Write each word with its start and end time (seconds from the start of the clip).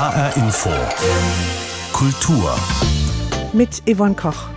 HR 0.00 0.34
Info. 0.38 0.70
Kultur. 1.92 2.58
Mit 3.52 3.82
Yvonne 3.86 4.14
Koch. 4.14 4.48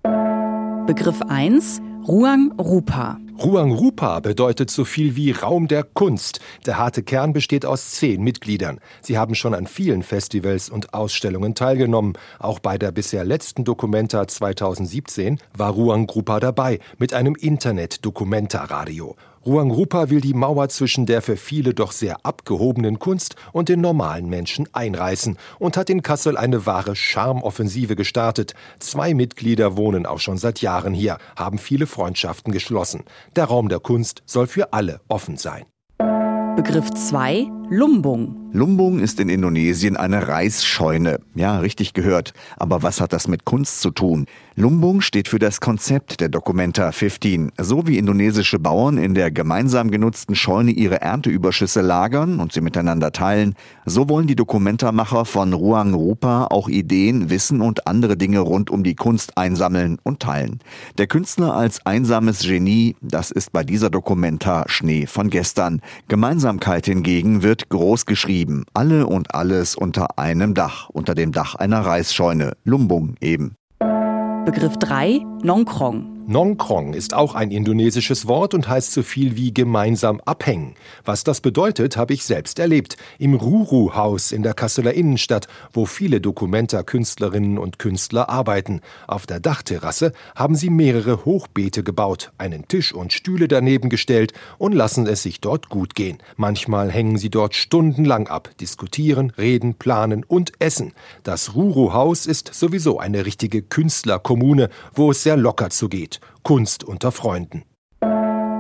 Begriff 0.87 1.21
1 1.23 1.81
Ruang 2.07 2.53
Rupa. 2.59 3.19
Ruang 3.43 3.73
Rupa 3.73 4.21
bedeutet 4.21 4.71
so 4.71 4.85
viel 4.85 5.17
wie 5.17 5.31
Raum 5.31 5.67
der 5.67 5.83
Kunst. 5.83 6.41
Der 6.67 6.77
harte 6.77 7.03
Kern 7.03 7.33
besteht 7.33 7.65
aus 7.65 7.93
zehn 7.93 8.23
Mitgliedern. 8.23 8.81
Sie 9.01 9.17
haben 9.17 9.35
schon 9.35 9.55
an 9.55 9.67
vielen 9.67 10.03
Festivals 10.03 10.69
und 10.69 10.93
Ausstellungen 10.93 11.55
teilgenommen. 11.55 12.19
Auch 12.39 12.59
bei 12.59 12.77
der 12.77 12.93
bisher 12.93 13.25
letzten 13.25 13.65
Documenta 13.65 14.29
2017 14.29 15.39
war 15.57 15.71
Ruang 15.71 16.07
Rupa 16.11 16.39
dabei 16.39 16.81
mit 16.99 17.15
einem 17.15 17.35
Internet-Dokumenta-Radio. 17.35 19.17
Ruang 19.47 19.71
Rupa 19.71 20.11
will 20.11 20.21
die 20.21 20.35
Mauer 20.35 20.69
zwischen 20.69 21.07
der 21.07 21.23
für 21.23 21.37
viele 21.37 21.73
doch 21.73 21.93
sehr 21.93 22.27
abgehobenen 22.27 22.99
Kunst 22.99 23.37
und 23.53 23.71
den 23.71 23.81
normalen 23.81 24.29
Menschen 24.29 24.69
einreißen 24.75 25.39
und 25.59 25.79
hat 25.79 25.89
in 25.89 26.03
Kassel 26.03 26.37
eine 26.37 26.67
wahre 26.67 26.95
Charmoffensive 26.95 27.97
gestartet. 27.97 28.55
Zwei 28.81 29.15
Mitglieder 29.15 29.79
wohnen 29.79 30.05
auch 30.05 30.21
schon 30.21 30.37
seit 30.37 30.61
Jahren 30.61 30.93
hier, 30.93 31.17
haben 31.37 31.57
viele 31.57 31.87
Freundschaften 31.87 32.53
geschlossen. 32.53 33.05
Der 33.35 33.47
Raum 33.47 33.71
der 33.71 33.81
Kunst 33.81 34.23
soll 34.27 34.47
für 34.47 34.75
alle 34.75 35.01
offen 35.09 35.39
sein. 35.39 35.65
Begriff 36.57 36.91
2 36.91 37.60
Lumbung. 37.73 38.51
Lumbung 38.53 38.99
ist 38.99 39.21
in 39.21 39.29
Indonesien 39.29 39.97
eine 39.97 40.27
Reisscheune. 40.27 41.21
Ja, 41.37 41.61
richtig 41.61 41.95
gehört. 41.95 42.35
Aber 42.57 42.83
was 42.83 43.01
hat 43.01 43.13
das 43.13 43.29
mit 43.29 43.45
Kunst 43.45 43.81
zu 43.81 43.93
tun? 43.93 44.27
Lumbung 44.57 45.03
steht 45.03 45.29
für 45.29 45.39
das 45.39 45.61
Konzept 45.61 46.21
der 46.21 46.29
Documenta 46.29 46.91
15. 46.91 47.53
So 47.59 47.87
wie 47.87 47.97
indonesische 47.97 48.59
Bauern 48.59 48.99
in 48.99 49.15
der 49.15 49.31
gemeinsam 49.31 49.93
genutzten 49.93 50.35
Scheune 50.35 50.73
ihre 50.73 51.01
Ernteüberschüsse 51.01 51.81
lagern 51.81 52.41
und 52.41 52.53
sie 52.53 52.61
miteinander 52.61 53.13
teilen, 53.13 53.55
so 53.87 54.09
wollen 54.09 54.27
die 54.27 54.35
Dokumenta-Macher 54.35 55.25
von 55.25 55.53
Ruang 55.53 55.95
Rupa 55.95 56.49
auch 56.51 56.69
Ideen, 56.69 57.31
Wissen 57.31 57.61
und 57.61 57.87
andere 57.87 58.17
Dinge 58.17 58.41
rund 58.41 58.69
um 58.69 58.83
die 58.83 58.97
Kunst 58.97 59.39
einsammeln 59.39 59.99
und 60.03 60.19
teilen. 60.19 60.59
Der 60.99 61.07
Künstler 61.07 61.55
als 61.55 61.87
einsames 61.87 62.41
Genie, 62.41 62.97
das 63.01 63.31
ist 63.31 63.53
bei 63.53 63.63
dieser 63.63 63.91
Documenta 63.91 64.65
Schnee 64.67 65.07
von 65.07 65.31
gestern. 65.31 65.81
Gemeinsamkeit 66.09 66.87
hingegen 66.87 67.45
wird 67.45 67.60
groß 67.69 68.07
geschrieben. 68.07 68.65
Alle 68.75 69.07
und 69.07 69.35
alles 69.35 69.77
unter 69.77 70.19
einem 70.19 70.55
Dach, 70.55 70.89
unter 70.89 71.15
dem 71.15 71.33
Dach 71.33 71.55
einer 71.55 71.81
Reisscheune. 71.81 72.53
Lumbung 72.65 73.17
eben. 73.21 73.57
Begriff 74.45 74.77
3 74.79 75.21
Nongkrong. 75.43 76.20
Nongkrong 76.31 76.95
ist 76.95 77.13
auch 77.13 77.35
ein 77.35 77.51
indonesisches 77.51 78.29
Wort 78.29 78.55
und 78.55 78.69
heißt 78.69 78.93
so 78.93 79.03
viel 79.03 79.35
wie 79.35 79.53
gemeinsam 79.53 80.21
abhängen. 80.25 80.77
Was 81.05 81.25
das 81.25 81.41
bedeutet, 81.41 81.97
habe 81.97 82.15
ich 82.15 82.23
selbst 82.23 82.61
erlebt. 82.61 82.97
Im 83.19 83.35
Ruru-Haus 83.35 84.31
in 84.31 84.45
der 84.45 84.55
Kasseler 84.55 84.95
Innenstadt, 84.95 85.49
wo 85.73 85.87
viele 85.87 86.21
Dokumenta-Künstlerinnen 86.21 87.59
und 87.59 87.81
Künstler 87.81 88.29
arbeiten. 88.29 88.81
Auf 89.09 89.27
der 89.27 89.41
Dachterrasse 89.41 90.13
haben 90.37 90.55
sie 90.55 90.71
mehrere 90.71 91.25
Hochbeete 91.25 91.83
gebaut, 91.83 92.31
einen 92.39 92.69
Tisch 92.69 92.95
und 92.95 93.13
Stühle 93.13 93.49
daneben 93.49 93.89
gestellt 93.89 94.33
und 94.57 94.73
lassen 94.73 95.09
es 95.09 95.25
sich 95.25 95.41
dort 95.41 95.69
gut 95.69 95.97
gehen. 95.97 96.19
Manchmal 96.37 96.93
hängen 96.93 97.19
sie 97.19 97.31
dort 97.31 97.57
stundenlang 97.57 98.29
ab, 98.29 98.51
diskutieren, 98.61 99.31
reden, 99.37 99.75
planen 99.75 100.23
und 100.23 100.53
essen. 100.61 100.93
Das 101.25 101.57
Ruru-Haus 101.57 102.27
ist 102.27 102.55
sowieso 102.55 103.01
eine 103.01 103.27
richtige 103.27 103.63
Künstlerkommune, 103.63 104.71
wo 104.95 105.11
es 105.11 105.25
sehr 105.25 105.37
locker 105.37 105.71
zugeht. 105.71 106.20
Kunst 106.43 106.85
unter 106.85 107.13
Freunden. 107.13 107.65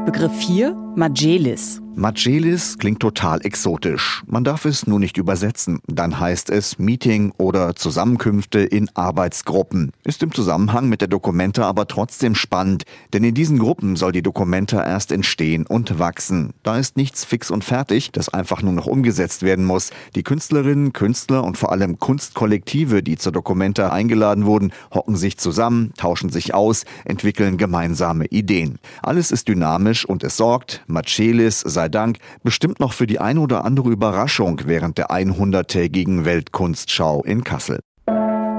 Begriff 0.04 0.32
4 0.32 0.89
Majelis. 1.00 1.80
Majelis 1.96 2.78
klingt 2.78 3.00
total 3.00 3.44
exotisch. 3.44 4.22
Man 4.26 4.44
darf 4.44 4.64
es 4.64 4.86
nur 4.86 5.00
nicht 5.00 5.18
übersetzen. 5.18 5.80
Dann 5.86 6.18
heißt 6.18 6.48
es 6.48 6.78
Meeting 6.78 7.32
oder 7.36 7.74
Zusammenkünfte 7.74 8.60
in 8.60 8.88
Arbeitsgruppen. 8.94 9.92
Ist 10.04 10.22
im 10.22 10.32
Zusammenhang 10.32 10.88
mit 10.88 11.00
der 11.00 11.08
Dokumenta 11.08 11.68
aber 11.68 11.88
trotzdem 11.88 12.34
spannend, 12.34 12.84
denn 13.12 13.24
in 13.24 13.34
diesen 13.34 13.58
Gruppen 13.58 13.96
soll 13.96 14.12
die 14.12 14.22
Dokumenta 14.22 14.82
erst 14.82 15.10
entstehen 15.12 15.66
und 15.66 15.98
wachsen. 15.98 16.54
Da 16.62 16.78
ist 16.78 16.96
nichts 16.96 17.24
fix 17.24 17.50
und 17.50 17.64
fertig, 17.64 18.12
das 18.12 18.28
einfach 18.28 18.62
nur 18.62 18.72
noch 18.72 18.86
umgesetzt 18.86 19.42
werden 19.42 19.64
muss. 19.64 19.90
Die 20.14 20.22
Künstlerinnen, 20.22 20.92
Künstler 20.92 21.44
und 21.44 21.58
vor 21.58 21.72
allem 21.72 21.98
Kunstkollektive, 21.98 23.02
die 23.02 23.18
zur 23.18 23.32
Dokumenta 23.32 23.90
eingeladen 23.90 24.46
wurden, 24.46 24.72
hocken 24.94 25.16
sich 25.16 25.36
zusammen, 25.38 25.92
tauschen 25.98 26.30
sich 26.30 26.54
aus, 26.54 26.84
entwickeln 27.04 27.58
gemeinsame 27.58 28.26
Ideen. 28.26 28.78
Alles 29.02 29.32
ist 29.32 29.48
dynamisch 29.48 30.06
und 30.06 30.24
es 30.24 30.36
sorgt, 30.36 30.82
Machelis 30.90 31.60
sei 31.60 31.88
Dank, 31.88 32.18
bestimmt 32.42 32.80
noch 32.80 32.92
für 32.92 33.06
die 33.06 33.18
ein 33.18 33.38
oder 33.38 33.64
andere 33.64 33.90
Überraschung 33.90 34.60
während 34.66 34.98
der 34.98 35.10
100-tägigen 35.10 36.24
Weltkunstschau 36.24 37.22
in 37.22 37.44
Kassel. 37.44 37.80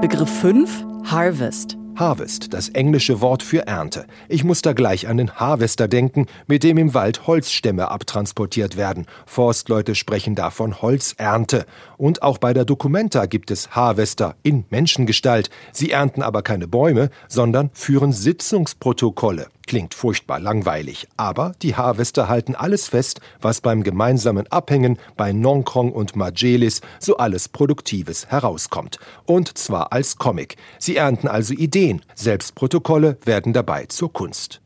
Begriff 0.00 0.30
5 0.40 0.86
Harvest. 1.04 1.76
Harvest, 1.94 2.54
das 2.54 2.70
englische 2.70 3.20
Wort 3.20 3.42
für 3.42 3.66
Ernte. 3.66 4.06
Ich 4.28 4.44
muss 4.44 4.62
da 4.62 4.72
gleich 4.72 5.08
an 5.08 5.18
den 5.18 5.32
Harvester 5.32 5.88
denken, 5.88 6.26
mit 6.46 6.62
dem 6.62 6.78
im 6.78 6.94
Wald 6.94 7.26
Holzstämme 7.26 7.90
abtransportiert 7.90 8.76
werden. 8.76 9.06
Forstleute 9.26 9.94
sprechen 9.94 10.34
da 10.34 10.50
von 10.50 10.80
Holzernte. 10.80 11.66
Und 11.98 12.22
auch 12.22 12.38
bei 12.38 12.54
der 12.54 12.64
Documenta 12.64 13.26
gibt 13.26 13.50
es 13.50 13.72
Harvester 13.72 14.36
in 14.42 14.64
Menschengestalt. 14.70 15.50
Sie 15.72 15.90
ernten 15.90 16.22
aber 16.22 16.42
keine 16.42 16.66
Bäume, 16.66 17.10
sondern 17.28 17.70
führen 17.74 18.12
Sitzungsprotokolle. 18.12 19.48
Klingt 19.66 19.94
furchtbar 19.94 20.40
langweilig, 20.40 21.08
aber 21.16 21.52
die 21.62 21.76
Harvester 21.76 22.28
halten 22.28 22.54
alles 22.54 22.88
fest, 22.88 23.20
was 23.40 23.60
beim 23.60 23.82
gemeinsamen 23.82 24.46
Abhängen 24.48 24.98
bei 25.16 25.32
Nongkrong 25.32 25.92
und 25.92 26.16
Majelis 26.16 26.80
so 26.98 27.16
alles 27.16 27.48
Produktives 27.48 28.26
herauskommt. 28.26 28.98
Und 29.24 29.56
zwar 29.56 29.92
als 29.92 30.16
Comic. 30.16 30.56
Sie 30.78 30.96
ernten 30.96 31.28
also 31.28 31.54
Ideen, 31.54 32.02
selbst 32.14 32.54
Protokolle 32.54 33.16
werden 33.24 33.52
dabei 33.52 33.86
zur 33.86 34.12
Kunst. 34.12 34.60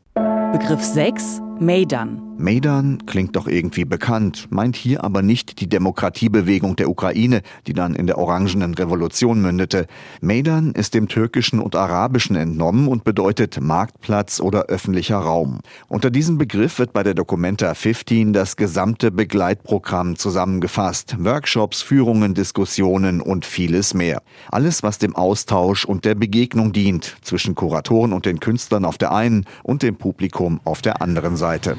Begriff 0.51 0.83
6 0.83 1.41
Maidan. 1.59 2.21
Maidan 2.39 3.03
klingt 3.07 3.35
doch 3.35 3.47
irgendwie 3.47 3.83
bekannt, 3.83 4.47
meint 4.51 4.75
hier 4.75 5.03
aber 5.03 5.23
nicht 5.23 5.59
die 5.59 5.67
Demokratiebewegung 5.67 6.75
der 6.75 6.87
Ukraine, 6.87 7.41
die 7.65 7.73
dann 7.73 7.95
in 7.95 8.05
der 8.05 8.19
Orangenen 8.19 8.75
Revolution 8.75 9.41
mündete. 9.41 9.87
Maidan 10.21 10.73
ist 10.73 10.93
dem 10.93 11.07
Türkischen 11.07 11.59
und 11.59 11.75
Arabischen 11.75 12.35
entnommen 12.35 12.87
und 12.87 13.03
bedeutet 13.03 13.59
Marktplatz 13.59 14.39
oder 14.39 14.65
öffentlicher 14.65 15.17
Raum. 15.17 15.61
Unter 15.87 16.11
diesem 16.11 16.37
Begriff 16.37 16.77
wird 16.77 16.93
bei 16.93 17.01
der 17.01 17.15
Documenta 17.15 17.73
15 17.73 18.33
das 18.33 18.55
gesamte 18.55 19.09
Begleitprogramm 19.09 20.15
zusammengefasst. 20.15 21.15
Workshops, 21.17 21.81
Führungen, 21.81 22.35
Diskussionen 22.35 23.19
und 23.19 23.47
vieles 23.47 23.95
mehr. 23.95 24.21
Alles, 24.51 24.83
was 24.83 24.99
dem 24.99 25.15
Austausch 25.15 25.85
und 25.85 26.05
der 26.05 26.13
Begegnung 26.13 26.71
dient 26.71 27.17
zwischen 27.23 27.55
Kuratoren 27.55 28.13
und 28.13 28.27
den 28.27 28.39
Künstlern 28.39 28.85
auf 28.85 28.99
der 28.99 29.11
einen 29.11 29.45
und 29.63 29.81
dem 29.81 29.95
Publikum 29.95 30.59
auf 30.63 30.83
der 30.83 31.01
anderen 31.01 31.35
Seite. 31.35 31.46
Seite. 31.47 31.77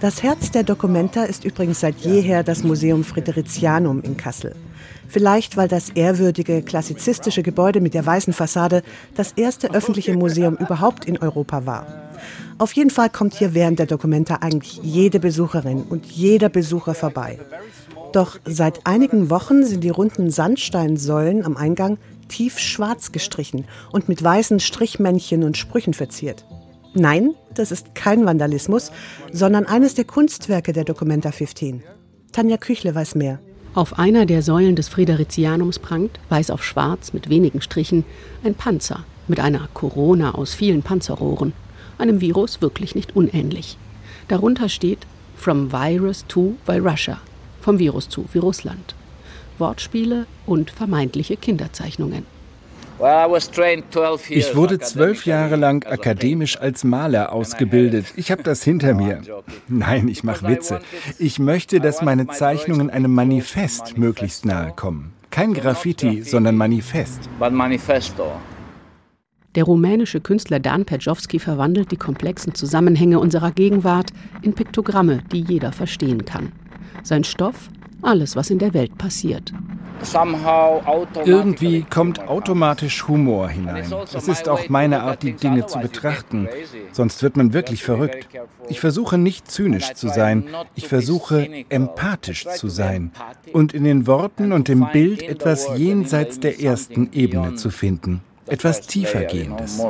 Das 0.00 0.22
Herz 0.22 0.50
der 0.50 0.62
Documenta 0.62 1.24
ist 1.24 1.46
übrigens 1.46 1.80
seit 1.80 1.96
jeher 2.00 2.42
das 2.42 2.64
Museum 2.64 3.02
Fridericianum 3.02 4.02
in 4.02 4.18
Kassel. 4.18 4.54
Vielleicht, 5.08 5.56
weil 5.56 5.68
das 5.68 5.88
ehrwürdige, 5.88 6.60
klassizistische 6.60 7.42
Gebäude 7.42 7.80
mit 7.80 7.94
der 7.94 8.04
weißen 8.04 8.34
Fassade 8.34 8.82
das 9.16 9.32
erste 9.32 9.72
öffentliche 9.72 10.14
Museum 10.14 10.56
überhaupt 10.56 11.06
in 11.06 11.16
Europa 11.16 11.64
war. 11.64 11.86
Auf 12.58 12.72
jeden 12.72 12.90
Fall 12.90 13.08
kommt 13.08 13.32
hier 13.32 13.54
während 13.54 13.78
der 13.78 13.86
Dokumenta 13.86 14.36
eigentlich 14.42 14.80
jede 14.82 15.18
Besucherin 15.18 15.84
und 15.88 16.04
jeder 16.04 16.50
Besucher 16.50 16.94
vorbei. 16.94 17.38
Doch 18.12 18.38
seit 18.44 18.86
einigen 18.86 19.30
Wochen 19.30 19.64
sind 19.64 19.82
die 19.82 19.96
runden 20.00 20.30
Sandsteinsäulen 20.30 21.42
am 21.46 21.56
Eingang 21.56 21.96
tief 22.28 22.58
schwarz 22.58 23.12
gestrichen 23.12 23.64
und 23.92 24.10
mit 24.10 24.22
weißen 24.22 24.60
Strichmännchen 24.60 25.42
und 25.42 25.56
Sprüchen 25.56 25.94
verziert. 25.94 26.44
Nein, 26.96 27.34
das 27.52 27.72
ist 27.72 27.96
kein 27.96 28.24
Vandalismus, 28.24 28.92
sondern 29.32 29.66
eines 29.66 29.94
der 29.94 30.04
Kunstwerke 30.04 30.72
der 30.72 30.84
Documenta 30.84 31.32
15. 31.32 31.82
Tanja 32.30 32.56
Küchle 32.56 32.94
weiß 32.94 33.16
mehr. 33.16 33.40
Auf 33.74 33.98
einer 33.98 34.26
der 34.26 34.42
Säulen 34.42 34.76
des 34.76 34.88
Fridericianums 34.88 35.80
prangt, 35.80 36.20
weiß 36.28 36.50
auf 36.50 36.62
schwarz 36.62 37.12
mit 37.12 37.28
wenigen 37.28 37.60
Strichen, 37.60 38.04
ein 38.44 38.54
Panzer 38.54 39.04
mit 39.26 39.40
einer 39.40 39.68
Corona 39.74 40.36
aus 40.36 40.54
vielen 40.54 40.82
Panzerrohren, 40.82 41.52
einem 41.98 42.20
Virus 42.20 42.62
wirklich 42.62 42.94
nicht 42.94 43.16
unähnlich. 43.16 43.76
Darunter 44.28 44.68
steht 44.68 45.00
From 45.36 45.72
Virus 45.72 46.24
to 46.28 46.54
Virussia, 46.64 47.18
vom 47.60 47.80
Virus 47.80 48.08
zu 48.08 48.26
Virusland. 48.32 48.94
Wortspiele 49.58 50.26
und 50.46 50.70
vermeintliche 50.70 51.36
Kinderzeichnungen. 51.36 52.33
Ich 52.98 54.56
wurde 54.56 54.78
zwölf 54.78 55.26
Jahre 55.26 55.56
lang 55.56 55.84
akademisch 55.84 56.58
als 56.58 56.84
Maler 56.84 57.32
ausgebildet. 57.32 58.06
Ich 58.16 58.30
habe 58.30 58.42
das 58.42 58.62
hinter 58.62 58.94
mir. 58.94 59.20
Nein, 59.68 60.08
ich 60.08 60.22
mache 60.22 60.46
Witze. 60.46 60.80
Ich 61.18 61.38
möchte, 61.38 61.80
dass 61.80 62.02
meine 62.02 62.28
Zeichnungen 62.28 62.90
einem 62.90 63.12
Manifest 63.12 63.98
möglichst 63.98 64.44
nahe 64.44 64.72
kommen. 64.72 65.12
Kein 65.30 65.54
Graffiti, 65.54 66.22
sondern 66.22 66.56
Manifest. 66.56 67.28
Der 69.54 69.64
rumänische 69.64 70.20
Künstler 70.20 70.60
Dan 70.60 70.84
Pejovski 70.84 71.38
verwandelt 71.38 71.90
die 71.90 71.96
komplexen 71.96 72.54
Zusammenhänge 72.54 73.18
unserer 73.18 73.50
Gegenwart 73.50 74.10
in 74.42 74.54
Piktogramme, 74.54 75.22
die 75.32 75.40
jeder 75.42 75.72
verstehen 75.72 76.24
kann. 76.24 76.52
Sein 77.02 77.24
Stoff 77.24 77.70
alles, 78.02 78.36
was 78.36 78.50
in 78.50 78.58
der 78.58 78.74
Welt 78.74 78.96
passiert. 78.98 79.52
Irgendwie 81.24 81.82
kommt 81.82 82.28
automatisch 82.28 83.08
Humor 83.08 83.48
hinein. 83.48 83.92
Es 84.14 84.28
ist 84.28 84.48
auch 84.48 84.68
meine 84.68 85.02
Art, 85.02 85.22
die 85.22 85.32
Dinge 85.32 85.66
zu 85.66 85.78
betrachten. 85.78 86.48
Sonst 86.92 87.22
wird 87.22 87.36
man 87.36 87.52
wirklich 87.52 87.82
verrückt. 87.82 88.28
Ich 88.68 88.80
versuche 88.80 89.18
nicht 89.18 89.50
zynisch 89.50 89.94
zu 89.94 90.08
sein. 90.08 90.48
Ich 90.74 90.88
versuche 90.88 91.48
empathisch 91.68 92.46
zu 92.46 92.68
sein 92.68 93.12
und 93.52 93.72
in 93.72 93.84
den 93.84 94.06
Worten 94.06 94.52
und 94.52 94.68
dem 94.68 94.86
Bild 94.92 95.22
etwas 95.22 95.68
jenseits 95.76 96.40
der 96.40 96.60
ersten 96.60 97.10
Ebene 97.12 97.54
zu 97.54 97.70
finden. 97.70 98.20
Etwas 98.46 98.82
tiefergehendes. 98.82 99.82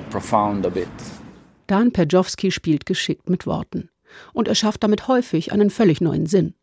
Dan 1.67 1.93
Pejovski 1.93 2.51
spielt 2.51 2.87
geschickt 2.87 3.29
mit 3.29 3.47
Worten. 3.47 3.89
Und 4.33 4.49
er 4.49 4.55
schafft 4.55 4.83
damit 4.83 5.09
häufig 5.09 5.53
einen 5.53 5.71
völlig 5.71 6.01
neuen 6.01 6.27
Sinn. 6.27 6.55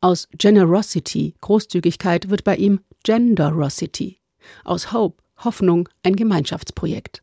Aus 0.00 0.28
Generosity, 0.36 1.34
Großzügigkeit, 1.40 2.30
wird 2.30 2.44
bei 2.44 2.56
ihm 2.56 2.80
Genderosity. 3.04 4.18
Aus 4.64 4.92
Hope, 4.92 5.22
Hoffnung, 5.38 5.88
ein 6.02 6.16
Gemeinschaftsprojekt. 6.16 7.22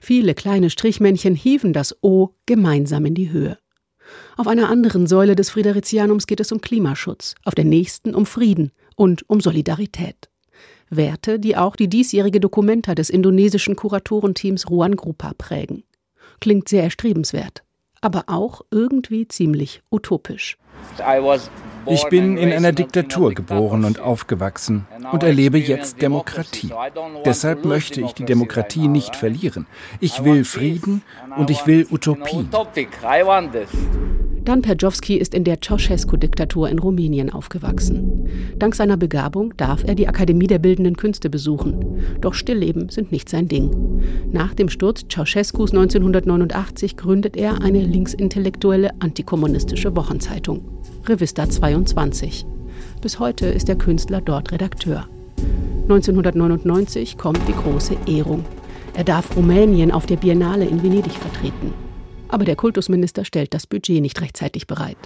Viele 0.00 0.34
kleine 0.34 0.70
Strichmännchen 0.70 1.34
hieven 1.34 1.72
das 1.72 1.96
O 2.02 2.30
gemeinsam 2.46 3.06
in 3.06 3.14
die 3.14 3.30
Höhe. 3.30 3.58
Auf 4.36 4.46
einer 4.46 4.68
anderen 4.68 5.06
Säule 5.06 5.36
des 5.36 5.50
Fridericianums 5.50 6.26
geht 6.26 6.40
es 6.40 6.52
um 6.52 6.60
Klimaschutz, 6.60 7.34
auf 7.44 7.54
der 7.54 7.64
nächsten 7.64 8.14
um 8.14 8.26
Frieden 8.26 8.72
und 8.96 9.28
um 9.28 9.40
Solidarität. 9.40 10.28
Werte, 10.90 11.38
die 11.38 11.56
auch 11.56 11.76
die 11.76 11.88
diesjährige 11.88 12.40
Dokumenta 12.40 12.94
des 12.94 13.08
indonesischen 13.08 13.76
Kuratorenteams 13.76 14.68
Ruan 14.68 14.96
Grupa 14.96 15.32
prägen. 15.36 15.84
Klingt 16.40 16.68
sehr 16.68 16.82
erstrebenswert, 16.82 17.62
aber 18.02 18.24
auch 18.26 18.60
irgendwie 18.70 19.26
ziemlich 19.26 19.82
utopisch. 19.90 20.58
Ich 21.86 22.04
bin 22.08 22.36
in 22.36 22.52
einer 22.52 22.72
Diktatur 22.72 23.32
geboren 23.34 23.84
und 23.84 24.00
aufgewachsen 24.00 24.86
und 25.10 25.22
erlebe 25.22 25.58
jetzt 25.58 26.02
Demokratie. 26.02 26.70
Deshalb 27.24 27.64
möchte 27.64 28.00
ich 28.00 28.12
die 28.12 28.24
Demokratie 28.24 28.88
nicht 28.88 29.16
verlieren. 29.16 29.66
Ich 30.00 30.24
will 30.24 30.44
Frieden 30.44 31.02
und 31.36 31.50
ich 31.50 31.66
will 31.66 31.86
Utopie. 31.90 32.46
Dan 34.44 34.60
Perjovski 34.60 35.18
ist 35.18 35.34
in 35.34 35.44
der 35.44 35.60
Ceausescu-Diktatur 35.60 36.68
in 36.68 36.80
Rumänien 36.80 37.30
aufgewachsen. 37.30 38.28
Dank 38.58 38.74
seiner 38.74 38.96
Begabung 38.96 39.56
darf 39.56 39.84
er 39.86 39.94
die 39.94 40.08
Akademie 40.08 40.48
der 40.48 40.58
Bildenden 40.58 40.96
Künste 40.96 41.30
besuchen. 41.30 42.02
Doch 42.20 42.34
Stillleben 42.34 42.88
sind 42.88 43.12
nicht 43.12 43.28
sein 43.28 43.46
Ding. 43.46 43.70
Nach 44.32 44.52
dem 44.52 44.68
Sturz 44.68 45.04
Ceausescus 45.08 45.70
1989 45.70 46.96
gründet 46.96 47.36
er 47.36 47.62
eine 47.62 47.82
linksintellektuelle 47.82 48.90
antikommunistische 49.00 49.94
Wochenzeitung. 49.94 50.64
Revista 51.06 51.48
22. 51.48 52.44
Bis 53.00 53.20
heute 53.20 53.46
ist 53.46 53.68
der 53.68 53.76
Künstler 53.76 54.20
dort 54.20 54.50
Redakteur. 54.50 55.06
1999 55.82 57.16
kommt 57.16 57.40
die 57.46 57.54
große 57.54 57.96
Ehrung. 58.06 58.44
Er 58.94 59.04
darf 59.04 59.36
Rumänien 59.36 59.92
auf 59.92 60.06
der 60.06 60.16
Biennale 60.16 60.64
in 60.64 60.82
Venedig 60.82 61.12
vertreten 61.12 61.72
aber 62.32 62.44
der 62.44 62.56
Kultusminister 62.56 63.24
stellt 63.24 63.54
das 63.54 63.66
Budget 63.66 64.00
nicht 64.00 64.20
rechtzeitig 64.20 64.66
bereit. 64.66 64.96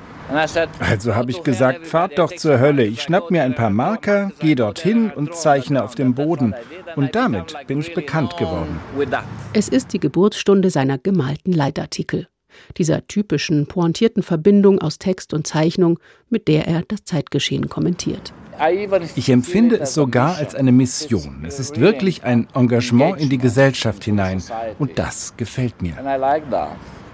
Also 0.81 1.15
habe 1.15 1.31
ich 1.31 1.43
gesagt, 1.43 1.87
fahrt 1.87 2.19
doch 2.19 2.33
zur 2.35 2.61
Hölle. 2.61 2.85
Ich 2.85 3.03
schnapp 3.03 3.31
mir 3.31 3.43
ein 3.43 3.55
paar 3.55 3.71
Marker, 3.71 4.31
gehe 4.39 4.55
dorthin 4.55 5.11
und 5.11 5.35
zeichne 5.35 5.83
auf 5.83 5.95
dem 5.95 6.15
Boden. 6.15 6.55
Und 6.95 7.15
damit 7.15 7.55
bin 7.67 7.81
ich 7.81 7.95
bekannt 7.95 8.37
geworden. 8.37 8.81
Es 9.53 9.69
ist 9.69 9.93
die 9.93 10.01
Geburtsstunde 10.01 10.71
seiner 10.71 10.99
gemalten 10.99 11.53
Leitartikel. 11.53 12.29
Dieser 12.79 13.07
typischen, 13.07 13.67
pointierten 13.67 14.23
Verbindung 14.23 14.81
aus 14.81 14.99
Text 14.99 15.35
und 15.35 15.47
Zeichnung, 15.47 15.99
mit 16.31 16.49
der 16.49 16.67
er 16.67 16.83
das 16.87 17.05
Zeitgeschehen 17.05 17.69
kommentiert. 17.69 18.33
Ich 19.17 19.29
empfinde 19.29 19.79
es 19.79 19.93
sogar 19.93 20.37
als 20.37 20.55
eine 20.55 20.73
Mission. 20.73 21.45
Es 21.47 21.61
ist 21.61 21.79
wirklich 21.79 22.25
ein 22.25 22.49
Engagement 22.55 23.21
in 23.21 23.29
die 23.29 23.39
Gesellschaft 23.39 24.05
hinein. 24.05 24.43
Und 24.79 24.99
das 24.99 25.37
gefällt 25.37 25.83
mir. 25.83 25.95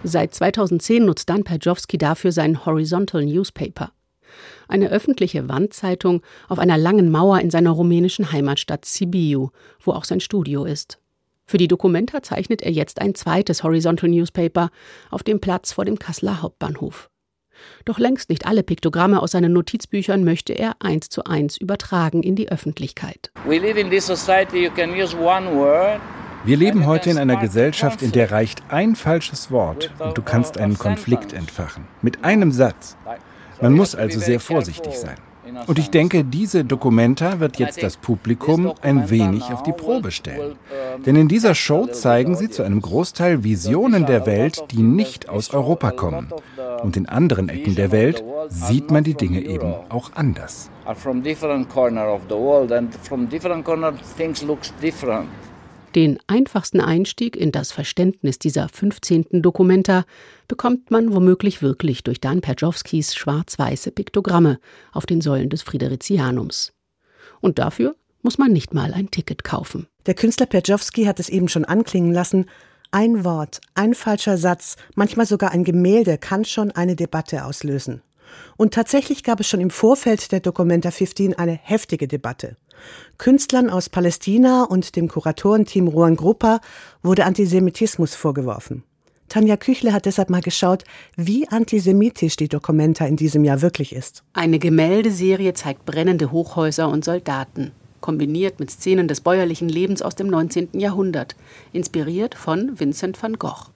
Seit 0.04 0.34
2010 0.34 1.04
nutzt 1.04 1.28
Dan 1.28 1.44
Perjovski 1.44 1.96
dafür 1.96 2.32
sein 2.32 2.66
Horizontal 2.66 3.24
Newspaper. 3.24 3.92
Eine 4.66 4.88
öffentliche 4.88 5.48
Wandzeitung 5.48 6.22
auf 6.48 6.58
einer 6.58 6.76
langen 6.76 7.10
Mauer 7.10 7.38
in 7.38 7.50
seiner 7.50 7.70
rumänischen 7.70 8.32
Heimatstadt 8.32 8.84
Sibiu, 8.84 9.50
wo 9.80 9.92
auch 9.92 10.04
sein 10.04 10.18
Studio 10.18 10.64
ist. 10.64 10.98
Für 11.44 11.56
die 11.56 11.68
Dokumenta 11.68 12.22
zeichnet 12.22 12.62
er 12.62 12.72
jetzt 12.72 13.00
ein 13.00 13.14
zweites 13.14 13.62
Horizontal 13.62 14.10
Newspaper 14.10 14.70
auf 15.10 15.22
dem 15.22 15.40
Platz 15.40 15.72
vor 15.72 15.84
dem 15.84 15.98
Kasseler 15.98 16.42
Hauptbahnhof. 16.42 17.08
Doch 17.84 18.00
längst 18.00 18.28
nicht 18.28 18.46
alle 18.46 18.64
Piktogramme 18.64 19.22
aus 19.22 19.32
seinen 19.32 19.52
Notizbüchern 19.52 20.24
möchte 20.24 20.52
er 20.52 20.74
eins 20.80 21.10
zu 21.10 21.24
eins 21.24 21.56
übertragen 21.56 22.24
in 22.24 22.34
die 22.34 22.50
Öffentlichkeit. 22.50 23.30
We 23.46 23.58
live 23.58 23.76
in 23.76 23.90
this 23.90 24.06
society 24.06 24.64
you 24.64 24.70
can 24.70 24.90
use 24.90 25.16
one 25.16 25.54
word 25.54 26.00
wir 26.44 26.56
leben 26.56 26.86
heute 26.86 27.10
in 27.10 27.18
einer 27.18 27.36
Gesellschaft, 27.36 28.02
in 28.02 28.12
der 28.12 28.32
reicht 28.32 28.62
ein 28.68 28.96
falsches 28.96 29.50
Wort 29.50 29.92
und 29.98 30.18
du 30.18 30.22
kannst 30.22 30.58
einen 30.58 30.78
Konflikt 30.78 31.32
entfachen. 31.32 31.84
Mit 32.02 32.24
einem 32.24 32.52
Satz. 32.52 32.96
Man 33.60 33.74
muss 33.74 33.94
also 33.94 34.18
sehr 34.18 34.40
vorsichtig 34.40 34.98
sein. 34.98 35.16
Und 35.66 35.78
ich 35.78 35.90
denke, 35.90 36.24
diese 36.24 36.64
Dokumenta 36.64 37.40
wird 37.40 37.58
jetzt 37.58 37.82
das 37.82 37.96
Publikum 37.96 38.72
ein 38.82 39.10
wenig 39.10 39.52
auf 39.52 39.62
die 39.62 39.72
Probe 39.72 40.10
stellen. 40.10 40.56
Denn 41.04 41.16
in 41.16 41.28
dieser 41.28 41.54
Show 41.54 41.86
zeigen 41.86 42.36
sie 42.36 42.48
zu 42.48 42.62
einem 42.62 42.80
Großteil 42.80 43.44
Visionen 43.44 44.06
der 44.06 44.26
Welt, 44.26 44.64
die 44.70 44.82
nicht 44.82 45.28
aus 45.28 45.52
Europa 45.52 45.90
kommen. 45.90 46.32
Und 46.82 46.96
in 46.96 47.06
anderen 47.06 47.48
Ecken 47.48 47.74
der 47.74 47.92
Welt 47.92 48.24
sieht 48.48 48.90
man 48.90 49.04
die 49.04 49.14
Dinge 49.14 49.40
eben 49.40 49.74
auch 49.88 50.10
anders. 50.14 50.70
From 50.96 51.22
different 51.22 51.68
corner 51.68 52.12
of 52.12 52.22
the 52.28 52.34
world 52.34 52.72
and 52.72 52.94
from 52.94 53.28
different 53.28 53.64
corner 53.64 53.92
things 54.16 54.42
looks 54.42 54.72
different. 54.82 55.28
Den 55.94 56.18
einfachsten 56.26 56.80
Einstieg 56.80 57.36
in 57.36 57.52
das 57.52 57.70
Verständnis 57.70 58.38
dieser 58.38 58.68
15. 58.68 59.42
Dokumenta 59.42 60.04
bekommt 60.48 60.90
man 60.90 61.12
womöglich 61.14 61.60
wirklich 61.60 62.02
durch 62.02 62.18
Dan 62.18 62.40
Perjowskis 62.40 63.14
schwarz-weiße 63.14 63.90
Piktogramme 63.90 64.58
auf 64.92 65.04
den 65.04 65.20
Säulen 65.20 65.50
des 65.50 65.60
Fridericianums. 65.60 66.72
Und 67.40 67.58
dafür 67.58 67.94
muss 68.22 68.38
man 68.38 68.52
nicht 68.52 68.72
mal 68.72 68.94
ein 68.94 69.10
Ticket 69.10 69.44
kaufen. 69.44 69.86
Der 70.06 70.14
Künstler 70.14 70.46
Perjowski 70.46 71.04
hat 71.04 71.20
es 71.20 71.28
eben 71.28 71.48
schon 71.48 71.66
anklingen 71.66 72.12
lassen. 72.12 72.46
Ein 72.90 73.24
Wort, 73.24 73.60
ein 73.74 73.94
falscher 73.94 74.38
Satz, 74.38 74.76
manchmal 74.94 75.26
sogar 75.26 75.50
ein 75.50 75.64
Gemälde 75.64 76.16
kann 76.16 76.46
schon 76.46 76.70
eine 76.70 76.96
Debatte 76.96 77.44
auslösen. 77.44 78.00
Und 78.56 78.72
tatsächlich 78.72 79.24
gab 79.24 79.40
es 79.40 79.48
schon 79.48 79.60
im 79.60 79.70
Vorfeld 79.70 80.32
der 80.32 80.40
Documenta 80.40 80.90
15 80.90 81.34
eine 81.34 81.52
heftige 81.52 82.08
Debatte. 82.08 82.56
Künstlern 83.18 83.70
aus 83.70 83.88
Palästina 83.88 84.64
und 84.64 84.96
dem 84.96 85.08
Kuratorenteam 85.08 85.88
Ruan 85.88 86.16
Gruppa 86.16 86.60
wurde 87.02 87.24
Antisemitismus 87.24 88.14
vorgeworfen. 88.14 88.84
Tanja 89.32 89.56
Küchle 89.56 89.94
hat 89.94 90.04
deshalb 90.04 90.28
mal 90.28 90.42
geschaut, 90.42 90.84
wie 91.16 91.48
antisemitisch 91.48 92.36
die 92.36 92.48
Documenta 92.48 93.06
in 93.06 93.16
diesem 93.16 93.44
Jahr 93.44 93.62
wirklich 93.62 93.94
ist. 93.94 94.24
Eine 94.34 94.58
Gemäldeserie 94.58 95.54
zeigt 95.54 95.86
brennende 95.86 96.32
Hochhäuser 96.32 96.88
und 96.88 97.02
Soldaten. 97.02 97.72
kombiniert 98.02 98.60
mit 98.60 98.70
Szenen 98.70 99.08
des 99.08 99.22
bäuerlichen 99.22 99.70
Lebens 99.70 100.02
aus 100.02 100.16
dem 100.16 100.26
19. 100.26 100.70
Jahrhundert, 100.74 101.36
inspiriert 101.72 102.34
von 102.34 102.78
Vincent 102.78 103.22
van 103.22 103.38
Gogh. 103.38 103.70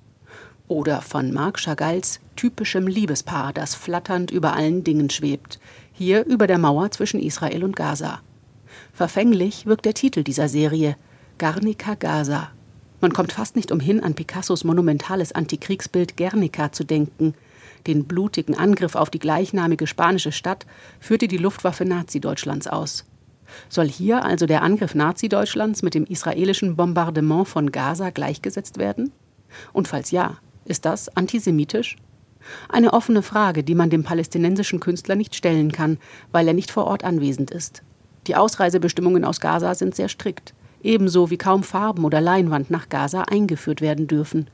Oder 0.68 1.00
von 1.00 1.32
Marc 1.32 1.58
Chagalls 1.58 2.20
typischem 2.34 2.86
Liebespaar, 2.86 3.52
das 3.52 3.74
flatternd 3.74 4.30
über 4.30 4.52
allen 4.52 4.84
Dingen 4.84 5.08
schwebt, 5.10 5.58
hier 5.92 6.26
über 6.26 6.46
der 6.46 6.58
Mauer 6.58 6.90
zwischen 6.90 7.20
Israel 7.20 7.64
und 7.64 7.76
Gaza. 7.76 8.20
Verfänglich 8.92 9.66
wirkt 9.66 9.84
der 9.84 9.94
Titel 9.94 10.22
dieser 10.22 10.48
Serie 10.48 10.96
Garnica 11.38 11.94
Gaza. 11.94 12.50
Man 13.00 13.12
kommt 13.12 13.32
fast 13.32 13.56
nicht 13.56 13.72
umhin, 13.72 14.02
an 14.02 14.14
Picassos 14.14 14.64
monumentales 14.64 15.32
Antikriegsbild 15.32 16.16
Guernica 16.16 16.72
zu 16.72 16.84
denken. 16.84 17.34
Den 17.86 18.04
blutigen 18.04 18.56
Angriff 18.56 18.94
auf 18.94 19.10
die 19.10 19.18
gleichnamige 19.18 19.86
spanische 19.86 20.32
Stadt 20.32 20.66
führte 20.98 21.28
die 21.28 21.36
Luftwaffe 21.36 21.84
Nazi-Deutschlands 21.84 22.66
aus. 22.66 23.04
Soll 23.68 23.88
hier 23.88 24.24
also 24.24 24.46
der 24.46 24.62
Angriff 24.62 24.94
Nazi-Deutschlands 24.94 25.82
mit 25.82 25.94
dem 25.94 26.04
israelischen 26.04 26.74
Bombardement 26.74 27.46
von 27.46 27.70
Gaza 27.70 28.10
gleichgesetzt 28.10 28.78
werden? 28.78 29.12
Und 29.72 29.88
falls 29.88 30.10
ja, 30.10 30.38
ist 30.64 30.84
das 30.84 31.14
antisemitisch? 31.16 31.96
Eine 32.68 32.92
offene 32.92 33.22
Frage, 33.22 33.62
die 33.62 33.74
man 33.74 33.90
dem 33.90 34.04
palästinensischen 34.04 34.80
Künstler 34.80 35.16
nicht 35.16 35.34
stellen 35.34 35.72
kann, 35.72 35.98
weil 36.32 36.48
er 36.48 36.54
nicht 36.54 36.70
vor 36.70 36.86
Ort 36.86 37.04
anwesend 37.04 37.50
ist. 37.50 37.82
Die 38.26 38.34
Ausreisebestimmungen 38.34 39.24
aus 39.24 39.40
Gaza 39.40 39.74
sind 39.74 39.94
sehr 39.94 40.08
strikt, 40.08 40.54
ebenso 40.82 41.30
wie 41.30 41.38
kaum 41.38 41.62
Farben 41.62 42.04
oder 42.04 42.20
Leinwand 42.20 42.70
nach 42.70 42.88
Gaza 42.88 43.22
eingeführt 43.22 43.80
werden 43.80 44.06
dürfen. 44.06 44.48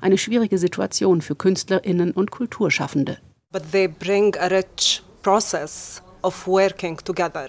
Eine 0.00 0.18
schwierige 0.18 0.58
Situation 0.58 1.22
für 1.22 1.34
Künstlerinnen 1.34 2.12
und 2.12 2.30
Kulturschaffende. 2.30 3.18
But 3.50 3.70
they 3.72 3.88
bring 3.88 4.34
a 4.36 4.46
rich 4.46 5.02
process 5.22 6.02
of 6.22 6.46
working 6.46 6.96
together. 6.98 7.48